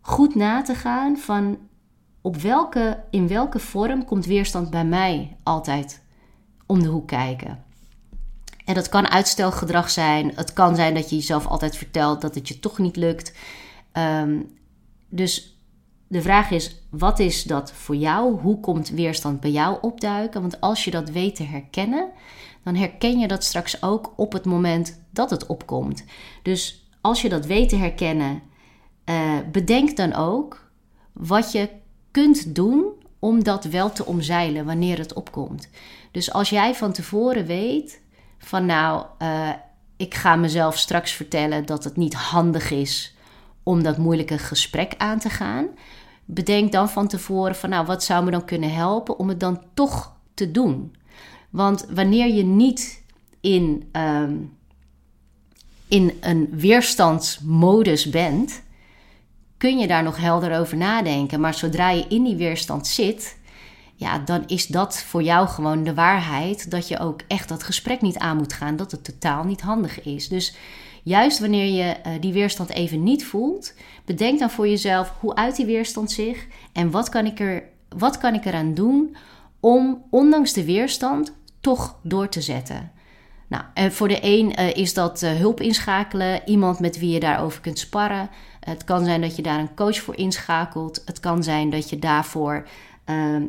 goed 0.00 0.34
na 0.34 0.62
te 0.62 0.74
gaan 0.74 1.16
van 1.16 1.58
op 2.20 2.36
welke, 2.36 3.02
in 3.10 3.28
welke 3.28 3.58
vorm 3.58 4.04
komt 4.04 4.26
weerstand 4.26 4.70
bij 4.70 4.84
mij 4.84 5.36
altijd 5.42 6.02
om 6.66 6.82
de 6.82 6.88
hoek 6.88 7.06
kijken? 7.06 7.64
En 8.64 8.74
dat 8.74 8.88
kan 8.88 9.08
uitstelgedrag 9.08 9.90
zijn. 9.90 10.32
Het 10.34 10.52
kan 10.52 10.76
zijn 10.76 10.94
dat 10.94 11.10
je 11.10 11.16
jezelf 11.16 11.46
altijd 11.46 11.76
vertelt 11.76 12.20
dat 12.20 12.34
het 12.34 12.48
je 12.48 12.58
toch 12.58 12.78
niet 12.78 12.96
lukt. 12.96 13.32
Um, 13.92 14.58
dus 15.08 15.59
de 16.10 16.22
vraag 16.22 16.50
is: 16.50 16.76
wat 16.88 17.18
is 17.18 17.42
dat 17.42 17.72
voor 17.72 17.96
jou? 17.96 18.40
Hoe 18.40 18.60
komt 18.60 18.88
weerstand 18.88 19.40
bij 19.40 19.50
jou 19.50 19.78
opduiken? 19.80 20.40
Want 20.40 20.60
als 20.60 20.84
je 20.84 20.90
dat 20.90 21.10
weet 21.10 21.36
te 21.36 21.42
herkennen, 21.42 22.08
dan 22.62 22.74
herken 22.74 23.18
je 23.18 23.28
dat 23.28 23.44
straks 23.44 23.82
ook 23.82 24.12
op 24.16 24.32
het 24.32 24.44
moment 24.44 25.00
dat 25.10 25.30
het 25.30 25.46
opkomt. 25.46 26.04
Dus 26.42 26.88
als 27.00 27.22
je 27.22 27.28
dat 27.28 27.46
weet 27.46 27.68
te 27.68 27.76
herkennen, 27.76 28.42
uh, 29.04 29.38
bedenk 29.52 29.96
dan 29.96 30.14
ook 30.14 30.70
wat 31.12 31.52
je 31.52 31.68
kunt 32.10 32.54
doen 32.54 32.84
om 33.18 33.44
dat 33.44 33.64
wel 33.64 33.92
te 33.92 34.06
omzeilen 34.06 34.64
wanneer 34.64 34.98
het 34.98 35.12
opkomt. 35.12 35.68
Dus 36.10 36.32
als 36.32 36.50
jij 36.50 36.74
van 36.74 36.92
tevoren 36.92 37.46
weet 37.46 38.00
van 38.38 38.66
nou, 38.66 39.06
uh, 39.22 39.50
ik 39.96 40.14
ga 40.14 40.36
mezelf 40.36 40.78
straks 40.78 41.12
vertellen 41.12 41.66
dat 41.66 41.84
het 41.84 41.96
niet 41.96 42.14
handig 42.14 42.70
is 42.70 43.14
om 43.62 43.82
dat 43.82 43.98
moeilijke 43.98 44.38
gesprek 44.38 44.94
aan 44.98 45.18
te 45.18 45.30
gaan. 45.30 45.66
Bedenk 46.34 46.72
dan 46.72 46.88
van 46.88 47.08
tevoren 47.08 47.56
van 47.56 47.70
nou, 47.70 47.86
wat 47.86 48.04
zou 48.04 48.24
me 48.24 48.30
dan 48.30 48.44
kunnen 48.44 48.74
helpen 48.74 49.18
om 49.18 49.28
het 49.28 49.40
dan 49.40 49.62
toch 49.74 50.12
te 50.34 50.50
doen. 50.50 50.94
Want 51.50 51.86
wanneer 51.90 52.34
je 52.34 52.44
niet 52.44 53.02
in, 53.40 53.88
um, 53.92 54.56
in 55.88 56.16
een 56.20 56.48
weerstandsmodus 56.52 58.10
bent, 58.10 58.62
kun 59.56 59.78
je 59.78 59.86
daar 59.86 60.02
nog 60.02 60.16
helder 60.16 60.58
over 60.58 60.76
nadenken. 60.76 61.40
Maar 61.40 61.54
zodra 61.54 61.90
je 61.90 62.06
in 62.08 62.24
die 62.24 62.36
weerstand 62.36 62.86
zit, 62.86 63.38
ja, 63.94 64.18
dan 64.18 64.42
is 64.46 64.66
dat 64.66 65.02
voor 65.02 65.22
jou 65.22 65.48
gewoon 65.48 65.84
de 65.84 65.94
waarheid. 65.94 66.70
Dat 66.70 66.88
je 66.88 66.98
ook 66.98 67.20
echt 67.28 67.48
dat 67.48 67.62
gesprek 67.62 68.00
niet 68.00 68.18
aan 68.18 68.36
moet 68.36 68.52
gaan. 68.52 68.76
Dat 68.76 68.90
het 68.90 69.04
totaal 69.04 69.44
niet 69.44 69.60
handig 69.60 70.02
is. 70.02 70.28
Dus 70.28 70.54
juist 71.02 71.38
wanneer 71.38 71.64
je 71.64 71.96
uh, 72.06 72.12
die 72.20 72.32
weerstand 72.32 72.70
even 72.70 73.02
niet 73.02 73.24
voelt, 73.24 73.74
bedenk 74.04 74.38
dan 74.38 74.50
voor 74.50 74.68
jezelf 74.68 75.12
hoe 75.20 75.34
uit 75.34 75.56
die 75.56 75.66
weerstand 75.66 76.10
zich 76.10 76.46
en 76.72 76.90
wat 76.90 77.08
kan 77.08 77.26
ik, 77.26 77.40
er, 77.40 77.62
wat 77.96 78.18
kan 78.18 78.34
ik 78.34 78.44
eraan 78.44 78.74
doen 78.74 79.16
om 79.60 80.02
ondanks 80.10 80.52
de 80.52 80.64
weerstand 80.64 81.32
toch 81.60 81.98
door 82.02 82.28
te 82.28 82.40
zetten. 82.40 82.92
Nou, 83.48 83.64
en 83.74 83.92
voor 83.92 84.08
de 84.08 84.18
een 84.20 84.54
uh, 84.60 84.76
is 84.76 84.94
dat 84.94 85.22
uh, 85.22 85.32
hulp 85.32 85.60
inschakelen, 85.60 86.40
iemand 86.44 86.80
met 86.80 86.98
wie 86.98 87.10
je 87.10 87.20
daarover 87.20 87.60
kunt 87.60 87.78
sparren. 87.78 88.30
Het 88.60 88.84
kan 88.84 89.04
zijn 89.04 89.20
dat 89.20 89.36
je 89.36 89.42
daar 89.42 89.58
een 89.58 89.74
coach 89.74 89.96
voor 90.00 90.16
inschakelt. 90.16 91.02
Het 91.04 91.20
kan 91.20 91.42
zijn 91.42 91.70
dat 91.70 91.90
je 91.90 91.98
daarvoor 91.98 92.68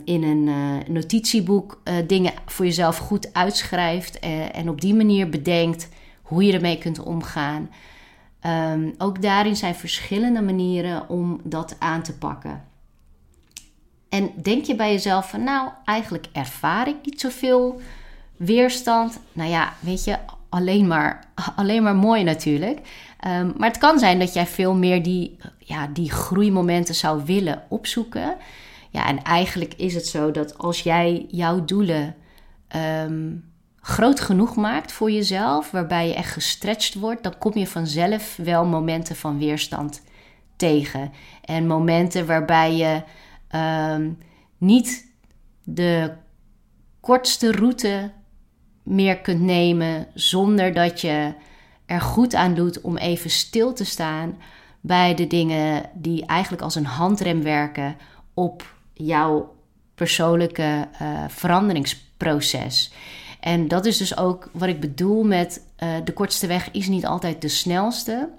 in 0.03 0.23
een 0.23 0.49
notitieboek 0.87 1.81
dingen 2.07 2.33
voor 2.45 2.65
jezelf 2.65 2.97
goed 2.97 3.33
uitschrijft. 3.33 4.19
en 4.51 4.69
op 4.69 4.81
die 4.81 4.93
manier 4.93 5.29
bedenkt: 5.29 5.89
hoe 6.31 6.43
je 6.43 6.53
ermee 6.53 6.77
kunt 6.77 6.99
omgaan. 6.99 7.69
Ehm, 8.39 8.89
ook 8.97 9.21
daarin 9.21 9.55
zijn 9.55 9.75
verschillende 9.75 10.41
manieren 10.41 11.09
om 11.09 11.39
dat 11.43 11.75
aan 11.79 12.01
te 12.01 12.17
pakken. 12.17 12.63
En 14.09 14.31
denk 14.41 14.65
je 14.65 14.75
bij 14.75 14.91
jezelf 14.91 15.29
van, 15.29 15.43
nou, 15.43 15.69
eigenlijk 15.85 16.27
ervaar 16.31 16.87
ik 16.87 16.95
niet 17.03 17.21
zoveel 17.21 17.81
weerstand. 18.37 19.19
Nou 19.33 19.49
ja, 19.49 19.73
weet 19.79 20.03
je, 20.03 20.17
alleen 20.49 20.87
maar, 20.87 21.27
alleen 21.55 21.83
maar 21.83 21.95
mooi 21.95 22.23
natuurlijk. 22.23 22.79
Ehm, 23.19 23.51
maar 23.57 23.67
het 23.67 23.77
kan 23.77 23.99
zijn 23.99 24.19
dat 24.19 24.33
jij 24.33 24.45
veel 24.47 24.75
meer 24.75 25.03
die, 25.03 25.37
ja, 25.59 25.87
die 25.87 26.11
groeimomenten 26.11 26.95
zou 26.95 27.21
willen 27.25 27.63
opzoeken. 27.69 28.35
Ja, 28.89 29.07
en 29.07 29.23
eigenlijk 29.23 29.73
is 29.73 29.93
het 29.93 30.07
zo 30.07 30.31
dat 30.31 30.57
als 30.57 30.81
jij 30.81 31.25
jouw 31.29 31.65
doelen 31.65 32.15
ehm, 32.67 33.29
groot 33.81 34.19
genoeg 34.19 34.55
maakt 34.55 34.91
voor 34.91 35.11
jezelf, 35.11 35.71
waarbij 35.71 36.07
je 36.07 36.13
echt 36.13 36.31
gestretched 36.31 36.93
wordt, 36.93 37.23
dan 37.23 37.37
kom 37.37 37.57
je 37.57 37.67
vanzelf 37.67 38.35
wel 38.35 38.65
momenten 38.65 39.15
van 39.15 39.37
weerstand 39.37 40.01
tegen. 40.55 41.11
En 41.45 41.67
momenten 41.67 42.25
waarbij 42.25 42.75
je 42.75 43.03
ehm, 43.47 44.09
niet 44.57 45.11
de 45.63 46.11
kortste 46.99 47.51
route 47.51 48.11
meer 48.83 49.17
kunt 49.17 49.41
nemen 49.41 50.07
zonder 50.13 50.73
dat 50.73 51.01
je 51.01 51.33
er 51.85 52.01
goed 52.01 52.35
aan 52.35 52.53
doet 52.53 52.81
om 52.81 52.97
even 52.97 53.29
stil 53.29 53.73
te 53.73 53.85
staan 53.85 54.37
bij 54.81 55.15
de 55.15 55.27
dingen 55.27 55.89
die 55.93 56.25
eigenlijk 56.25 56.63
als 56.63 56.75
een 56.75 56.85
handrem 56.85 57.43
werken 57.43 57.95
op 58.33 58.73
jouw 58.93 59.55
persoonlijke 59.95 60.87
uh, 61.01 61.23
veranderingsproces. 61.27 62.93
En 63.41 63.67
dat 63.67 63.85
is 63.85 63.97
dus 63.97 64.17
ook 64.17 64.49
wat 64.53 64.69
ik 64.69 64.79
bedoel 64.79 65.23
met 65.23 65.65
uh, 65.83 65.89
de 66.03 66.13
kortste 66.13 66.47
weg 66.47 66.71
is 66.71 66.87
niet 66.87 67.05
altijd 67.05 67.41
de 67.41 67.47
snelste. 67.47 68.29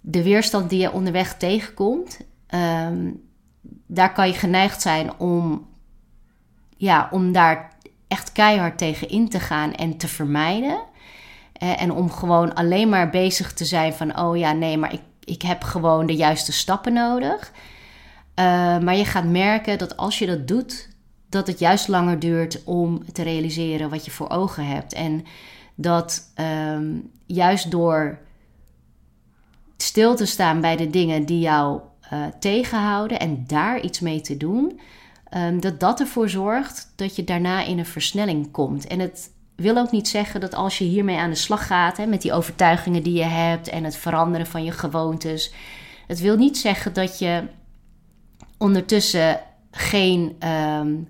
De 0.00 0.22
weerstand 0.22 0.70
die 0.70 0.80
je 0.80 0.92
onderweg 0.92 1.36
tegenkomt, 1.36 2.20
um, 2.48 3.22
daar 3.86 4.12
kan 4.12 4.26
je 4.26 4.34
geneigd 4.34 4.82
zijn 4.82 5.18
om, 5.18 5.66
ja, 6.76 7.08
om 7.10 7.32
daar 7.32 7.72
echt 8.08 8.32
keihard 8.32 8.78
tegen 8.78 9.08
in 9.08 9.28
te 9.28 9.40
gaan 9.40 9.74
en 9.74 9.96
te 9.96 10.08
vermijden. 10.08 10.78
Eh, 11.52 11.82
en 11.82 11.92
om 11.92 12.10
gewoon 12.10 12.54
alleen 12.54 12.88
maar 12.88 13.10
bezig 13.10 13.52
te 13.52 13.64
zijn 13.64 13.94
van, 13.94 14.18
oh 14.18 14.36
ja, 14.36 14.52
nee, 14.52 14.78
maar 14.78 14.92
ik, 14.92 15.02
ik 15.24 15.42
heb 15.42 15.62
gewoon 15.62 16.06
de 16.06 16.16
juiste 16.16 16.52
stappen 16.52 16.92
nodig. 16.92 17.52
Uh, 18.38 18.78
maar 18.78 18.96
je 18.96 19.04
gaat 19.04 19.24
merken 19.24 19.78
dat 19.78 19.96
als 19.96 20.18
je 20.18 20.26
dat 20.26 20.48
doet, 20.48 20.88
dat 21.28 21.46
het 21.46 21.58
juist 21.58 21.88
langer 21.88 22.18
duurt 22.18 22.64
om 22.64 23.12
te 23.12 23.22
realiseren 23.22 23.90
wat 23.90 24.04
je 24.04 24.10
voor 24.10 24.30
ogen 24.30 24.66
hebt. 24.66 24.92
En 24.92 25.24
dat 25.74 26.32
um, 26.74 27.10
juist 27.26 27.70
door 27.70 28.18
stil 29.76 30.16
te 30.16 30.26
staan 30.26 30.60
bij 30.60 30.76
de 30.76 30.90
dingen 30.90 31.24
die 31.26 31.40
jou 31.40 31.80
uh, 32.12 32.26
tegenhouden 32.40 33.20
en 33.20 33.44
daar 33.46 33.80
iets 33.80 34.00
mee 34.00 34.20
te 34.20 34.36
doen, 34.36 34.80
um, 35.36 35.60
dat 35.60 35.80
dat 35.80 36.00
ervoor 36.00 36.28
zorgt 36.28 36.92
dat 36.96 37.16
je 37.16 37.24
daarna 37.24 37.64
in 37.64 37.78
een 37.78 37.86
versnelling 37.86 38.50
komt. 38.50 38.86
En 38.86 38.98
het 38.98 39.30
wil 39.56 39.76
ook 39.76 39.90
niet 39.90 40.08
zeggen 40.08 40.40
dat 40.40 40.54
als 40.54 40.78
je 40.78 40.84
hiermee 40.84 41.18
aan 41.18 41.30
de 41.30 41.36
slag 41.36 41.66
gaat, 41.66 41.96
hè, 41.96 42.06
met 42.06 42.22
die 42.22 42.32
overtuigingen 42.32 43.02
die 43.02 43.14
je 43.14 43.24
hebt 43.24 43.68
en 43.68 43.84
het 43.84 43.96
veranderen 43.96 44.46
van 44.46 44.64
je 44.64 44.72
gewoontes, 44.72 45.52
het 46.06 46.20
wil 46.20 46.36
niet 46.36 46.58
zeggen 46.58 46.92
dat 46.92 47.18
je 47.18 47.42
ondertussen 48.58 49.40
geen, 49.70 50.36
um, 50.48 51.06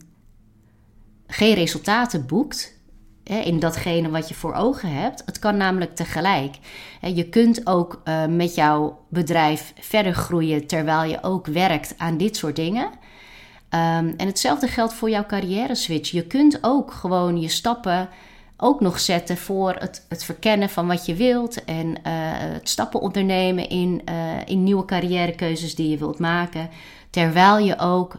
geen 1.27 1.55
resultaten 1.55 2.27
boekt 2.27 2.75
in 3.23 3.59
datgene 3.59 4.11
wat 4.11 4.29
je 4.29 4.35
voor 4.35 4.55
ogen 4.55 4.93
hebt. 4.93 5.23
Het 5.27 5.39
kan 5.39 5.57
namelijk 5.57 5.95
tegelijk. 5.95 6.55
Je 7.01 7.29
kunt 7.29 7.67
ook 7.67 8.01
uh, 8.05 8.27
met 8.27 8.55
jouw 8.55 9.05
bedrijf 9.09 9.73
verder 9.81 10.15
groeien 10.15 10.67
terwijl 10.67 11.11
je 11.11 11.23
ook 11.23 11.47
werkt 11.47 11.95
aan 11.97 12.17
dit 12.17 12.37
soort 12.37 12.57
dingen. 12.57 12.85
Um, 12.85 14.15
en 14.17 14.27
hetzelfde 14.27 14.69
geldt 14.69 14.95
voor 14.95 15.11
jouw 15.11 15.27
carrière 15.27 15.75
switch. 15.75 16.11
Je 16.11 16.27
kunt 16.27 16.59
ook 16.61 16.93
gewoon 16.93 17.41
je 17.41 17.49
stappen 17.49 18.09
ook 18.57 18.81
nog 18.81 19.01
zetten 19.01 19.37
voor 19.37 19.75
het, 19.79 20.07
het 20.09 20.25
verkennen 20.25 20.69
van 20.69 20.87
wat 20.87 21.07
je 21.07 21.15
wilt 21.15 21.65
en 21.65 21.87
uh, 21.87 21.95
het 22.05 22.69
stappen 22.69 23.01
ondernemen 23.01 23.69
in, 23.69 24.03
uh, 24.09 24.15
in 24.45 24.63
nieuwe 24.63 24.85
carrièrekeuzes 24.85 25.75
die 25.75 25.91
je 25.91 25.99
wilt 25.99 26.19
maken. 26.19 26.71
Terwijl 27.11 27.59
je 27.59 27.79
ook 27.79 28.19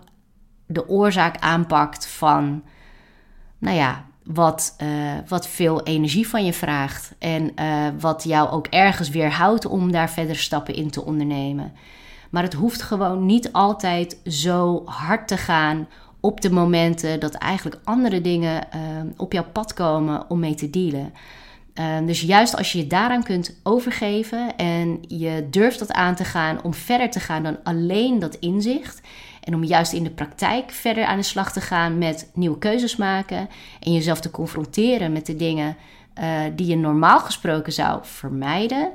de 0.65 0.89
oorzaak 0.89 1.37
aanpakt 1.39 2.07
van, 2.07 2.63
nou 3.57 3.75
ja, 3.75 4.05
wat, 4.23 4.75
uh, 4.81 4.87
wat 5.27 5.47
veel 5.47 5.83
energie 5.83 6.27
van 6.27 6.45
je 6.45 6.53
vraagt. 6.53 7.13
En 7.19 7.51
wat 7.99 8.23
jou 8.23 8.49
ook 8.49 8.67
ergens 8.67 9.09
weerhoudt 9.09 9.65
om 9.65 9.91
daar 9.91 10.09
verder 10.09 10.35
stappen 10.35 10.75
in 10.75 10.89
te 10.89 11.05
ondernemen. 11.05 11.73
Maar 12.29 12.43
het 12.43 12.53
hoeft 12.53 12.81
gewoon 12.81 13.25
niet 13.25 13.51
altijd 13.51 14.17
zo 14.25 14.81
hard 14.85 15.27
te 15.27 15.37
gaan 15.37 15.87
op 16.19 16.41
de 16.41 16.51
momenten 16.51 17.19
dat 17.19 17.33
eigenlijk 17.33 17.81
andere 17.83 18.21
dingen 18.21 18.67
uh, 18.75 18.81
op 19.17 19.33
jouw 19.33 19.45
pad 19.51 19.73
komen 19.73 20.29
om 20.29 20.39
mee 20.39 20.55
te 20.55 20.69
dealen. 20.69 21.13
Dus 22.05 22.21
juist 22.21 22.57
als 22.57 22.71
je 22.71 22.77
je 22.77 22.87
daaraan 22.87 23.23
kunt 23.23 23.59
overgeven 23.63 24.55
en 24.55 24.99
je 25.07 25.47
durft 25.49 25.79
dat 25.79 25.91
aan 25.91 26.15
te 26.15 26.23
gaan 26.23 26.63
om 26.63 26.73
verder 26.73 27.09
te 27.09 27.19
gaan 27.19 27.43
dan 27.43 27.57
alleen 27.63 28.19
dat 28.19 28.35
inzicht. 28.35 29.01
En 29.47 29.55
om 29.55 29.63
juist 29.63 29.93
in 29.93 30.03
de 30.03 30.09
praktijk 30.09 30.71
verder 30.71 31.05
aan 31.05 31.17
de 31.17 31.23
slag 31.23 31.51
te 31.51 31.61
gaan 31.61 31.97
met 31.97 32.31
nieuwe 32.33 32.57
keuzes 32.57 32.95
maken 32.95 33.49
en 33.79 33.93
jezelf 33.93 34.19
te 34.19 34.31
confronteren 34.31 35.11
met 35.11 35.25
de 35.25 35.35
dingen 35.35 35.77
uh, 36.19 36.41
die 36.55 36.67
je 36.67 36.75
normaal 36.75 37.19
gesproken 37.19 37.73
zou 37.73 37.99
vermijden, 38.01 38.91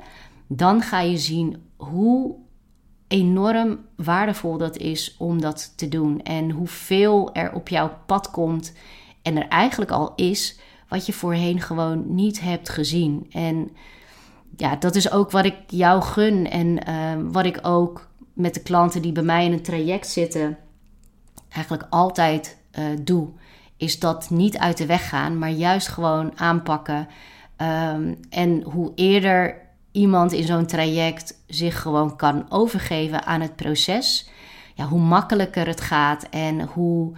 dan 0.47 0.81
ga 0.81 0.99
je 0.99 1.17
zien 1.17 1.63
hoe 1.75 2.35
enorm 3.07 3.79
waardevol 3.95 4.57
dat 4.57 4.77
is 4.77 5.15
om 5.17 5.41
dat 5.41 5.73
te 5.77 5.87
doen. 5.87 6.21
En 6.21 6.49
hoeveel 6.49 7.33
er 7.33 7.53
op 7.53 7.67
jouw 7.67 7.91
pad 8.05 8.31
komt 8.31 8.73
en 9.21 9.37
er 9.37 9.47
eigenlijk 9.47 9.91
al 9.91 10.13
is 10.15 10.59
wat 10.87 11.05
je 11.05 11.13
voorheen 11.13 11.61
gewoon 11.61 12.15
niet 12.15 12.41
hebt 12.41 12.69
gezien. 12.69 13.25
En 13.31 13.69
ja, 14.57 14.75
dat 14.75 14.95
is 14.95 15.11
ook 15.11 15.31
wat 15.31 15.45
ik 15.45 15.55
jou 15.67 16.01
gun 16.01 16.49
en 16.49 16.89
uh, 16.89 17.31
wat 17.31 17.45
ik 17.45 17.59
ook 17.61 18.11
met 18.33 18.53
de 18.53 18.61
klanten 18.61 19.01
die 19.01 19.11
bij 19.11 19.23
mij 19.23 19.45
in 19.45 19.51
een 19.51 19.61
traject 19.61 20.07
zitten, 20.07 20.57
eigenlijk 21.49 21.87
altijd 21.89 22.57
uh, 22.79 22.85
doe. 23.01 23.29
Is 23.77 23.99
dat 23.99 24.29
niet 24.29 24.57
uit 24.57 24.77
de 24.77 24.85
weg 24.85 25.09
gaan, 25.09 25.37
maar 25.37 25.49
juist 25.49 25.87
gewoon 25.87 26.39
aanpakken. 26.39 27.07
Um, 27.57 28.19
en 28.29 28.61
hoe 28.61 28.91
eerder 28.95 29.61
iemand 29.91 30.31
in 30.31 30.43
zo'n 30.43 30.65
traject 30.65 31.43
zich 31.47 31.81
gewoon 31.81 32.15
kan 32.15 32.45
overgeven 32.49 33.25
aan 33.25 33.41
het 33.41 33.55
proces, 33.55 34.29
ja, 34.73 34.85
hoe 34.85 34.99
makkelijker 34.99 35.67
het 35.67 35.81
gaat 35.81 36.23
en 36.29 36.61
hoe, 36.61 37.11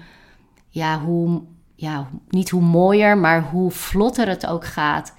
ja, 0.69 0.99
hoe, 0.99 1.41
ja, 1.75 2.08
niet 2.30 2.49
hoe 2.49 2.62
mooier, 2.62 3.17
maar 3.17 3.43
hoe 3.43 3.71
vlotter 3.71 4.28
het 4.28 4.45
ook 4.45 4.65
gaat 4.65 5.13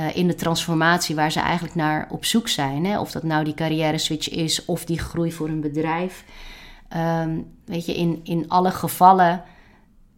uh, 0.00 0.16
in 0.16 0.26
de 0.26 0.34
transformatie 0.34 1.14
waar 1.14 1.32
ze 1.32 1.40
eigenlijk 1.40 1.74
naar 1.74 2.06
op 2.10 2.24
zoek 2.24 2.48
zijn. 2.48 2.84
Hè? 2.84 3.00
Of 3.00 3.10
dat 3.10 3.22
nou 3.22 3.44
die 3.44 3.54
carrière 3.54 3.98
switch 3.98 4.30
is 4.30 4.64
of 4.64 4.84
die 4.84 4.98
groei 4.98 5.32
voor 5.32 5.48
een 5.48 5.60
bedrijf. 5.60 6.24
Um, 6.96 7.46
weet 7.64 7.86
je, 7.86 7.96
in, 7.96 8.20
in 8.22 8.48
alle 8.48 8.70
gevallen 8.70 9.42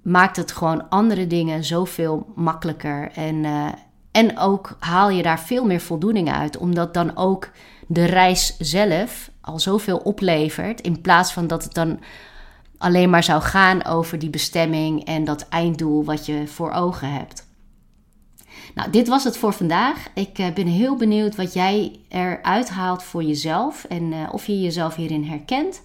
maakt 0.03 0.37
het 0.37 0.53
gewoon 0.53 0.89
andere 0.89 1.27
dingen 1.27 1.65
zoveel 1.65 2.33
makkelijker. 2.35 3.11
En, 3.15 3.35
uh, 3.35 3.69
en 4.11 4.39
ook 4.39 4.77
haal 4.79 5.11
je 5.11 5.23
daar 5.23 5.41
veel 5.41 5.65
meer 5.65 5.81
voldoening 5.81 6.33
uit, 6.33 6.57
omdat 6.57 6.95
dan 6.95 7.17
ook 7.17 7.51
de 7.87 8.05
reis 8.05 8.57
zelf 8.59 9.31
al 9.41 9.59
zoveel 9.59 9.97
oplevert. 9.97 10.81
In 10.81 11.01
plaats 11.01 11.33
van 11.33 11.47
dat 11.47 11.65
het 11.65 11.75
dan 11.75 12.01
alleen 12.79 13.11
maar 13.11 13.23
zou 13.25 13.43
gaan 13.43 13.85
over 13.85 14.19
die 14.19 14.31
bestemming 14.31 15.05
en 15.05 15.25
dat 15.25 15.49
einddoel 15.49 16.05
wat 16.05 16.27
je 16.27 16.47
voor 16.47 16.71
ogen 16.71 17.13
hebt. 17.13 17.51
Nou, 18.75 18.91
dit 18.91 19.09
was 19.09 19.25
het 19.25 19.37
voor 19.37 19.53
vandaag. 19.53 20.07
Ik 20.15 20.39
eh, 20.39 20.53
ben 20.55 20.67
heel 20.67 20.97
benieuwd 20.97 21.37
wat 21.37 21.53
jij 21.53 21.93
eruit 22.09 22.71
haalt 22.71 23.03
voor 23.03 23.23
jezelf 23.23 23.85
en 23.85 24.13
uh, 24.13 24.29
of 24.33 24.47
je 24.47 24.61
jezelf 24.61 24.95
hierin 24.95 25.25
herkent. 25.25 25.81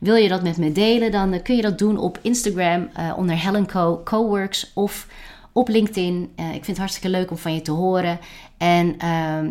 Wil 0.00 0.14
je 0.14 0.28
dat 0.28 0.42
met 0.42 0.56
me 0.56 0.72
delen, 0.72 1.10
dan 1.10 1.34
uh, 1.34 1.42
kun 1.42 1.56
je 1.56 1.62
dat 1.62 1.78
doen 1.78 1.98
op 1.98 2.18
Instagram 2.22 2.88
onder 3.16 3.40
Helen 3.40 3.66
Co 3.66 4.00
Coworks 4.04 4.70
of 4.74 5.06
op 5.52 5.68
LinkedIn. 5.68 6.32
Ik 6.36 6.52
vind 6.52 6.66
het 6.66 6.78
hartstikke 6.78 7.08
leuk 7.08 7.30
om 7.30 7.36
van 7.36 7.54
je 7.54 7.62
te 7.62 7.70
horen. 7.70 8.18
En 8.56 8.86
uh, 8.86 9.00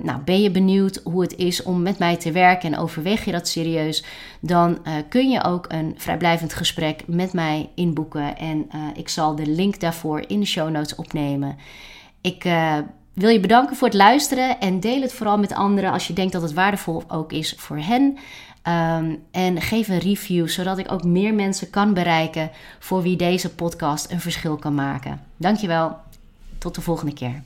nou, 0.04 0.20
ben 0.26 0.42
je 0.42 0.52
benieuwd 0.52 1.02
hoe 1.04 1.22
het 1.22 1.36
is 1.36 1.64
om 1.64 1.82
met 1.82 2.00
mij 2.00 2.18
te 2.18 2.32
werken 2.32 2.74
en 2.74 2.80
overweeg 2.80 3.26
je 3.26 3.32
dat 3.32 3.48
serieus, 3.48 4.04
dan 4.40 4.78
kun 5.10 5.30
je 5.30 5.44
ook 5.44 5.66
een 5.68 5.94
vrijblijvend 5.98 6.54
gesprek 6.54 7.04
met 7.08 7.34
mij 7.34 7.70
inboeken. 7.76 8.38
En 8.38 8.68
ik 8.96 9.10
zal 9.10 9.36
de 9.36 9.48
link 9.48 9.80
daarvoor 9.80 10.24
in 10.28 10.40
de 10.40 10.46
show 10.46 10.70
notes 10.70 10.96
opnemen. 10.96 11.58
Ik 12.26 12.44
wil 13.14 13.30
je 13.30 13.40
bedanken 13.40 13.76
voor 13.76 13.88
het 13.88 13.98
luisteren 13.98 14.60
en 14.60 14.80
deel 14.80 15.02
het 15.02 15.14
vooral 15.14 15.38
met 15.38 15.54
anderen 15.54 15.92
als 15.92 16.08
je 16.08 16.14
denkt 16.14 16.32
dat 16.34 16.42
het 16.42 16.54
waardevol 16.54 17.04
ook 17.08 17.32
is 17.32 17.54
voor 17.58 17.78
hen. 17.78 18.18
Um, 18.68 19.24
en 19.32 19.62
geef 19.62 19.88
een 19.88 20.00
review, 20.00 20.48
zodat 20.48 20.78
ik 20.78 20.92
ook 20.92 21.04
meer 21.04 21.34
mensen 21.34 21.70
kan 21.70 21.94
bereiken 21.94 22.52
voor 22.80 23.02
wie 23.02 23.16
deze 23.16 23.56
podcast 23.56 24.12
een 24.12 24.20
verschil 24.20 24.56
kan 24.56 24.76
maken. 24.76 25.22
Dankjewel. 25.38 25.98
Tot 26.58 26.76
de 26.76 26.82
volgende 26.82 27.14
keer. 27.14 27.42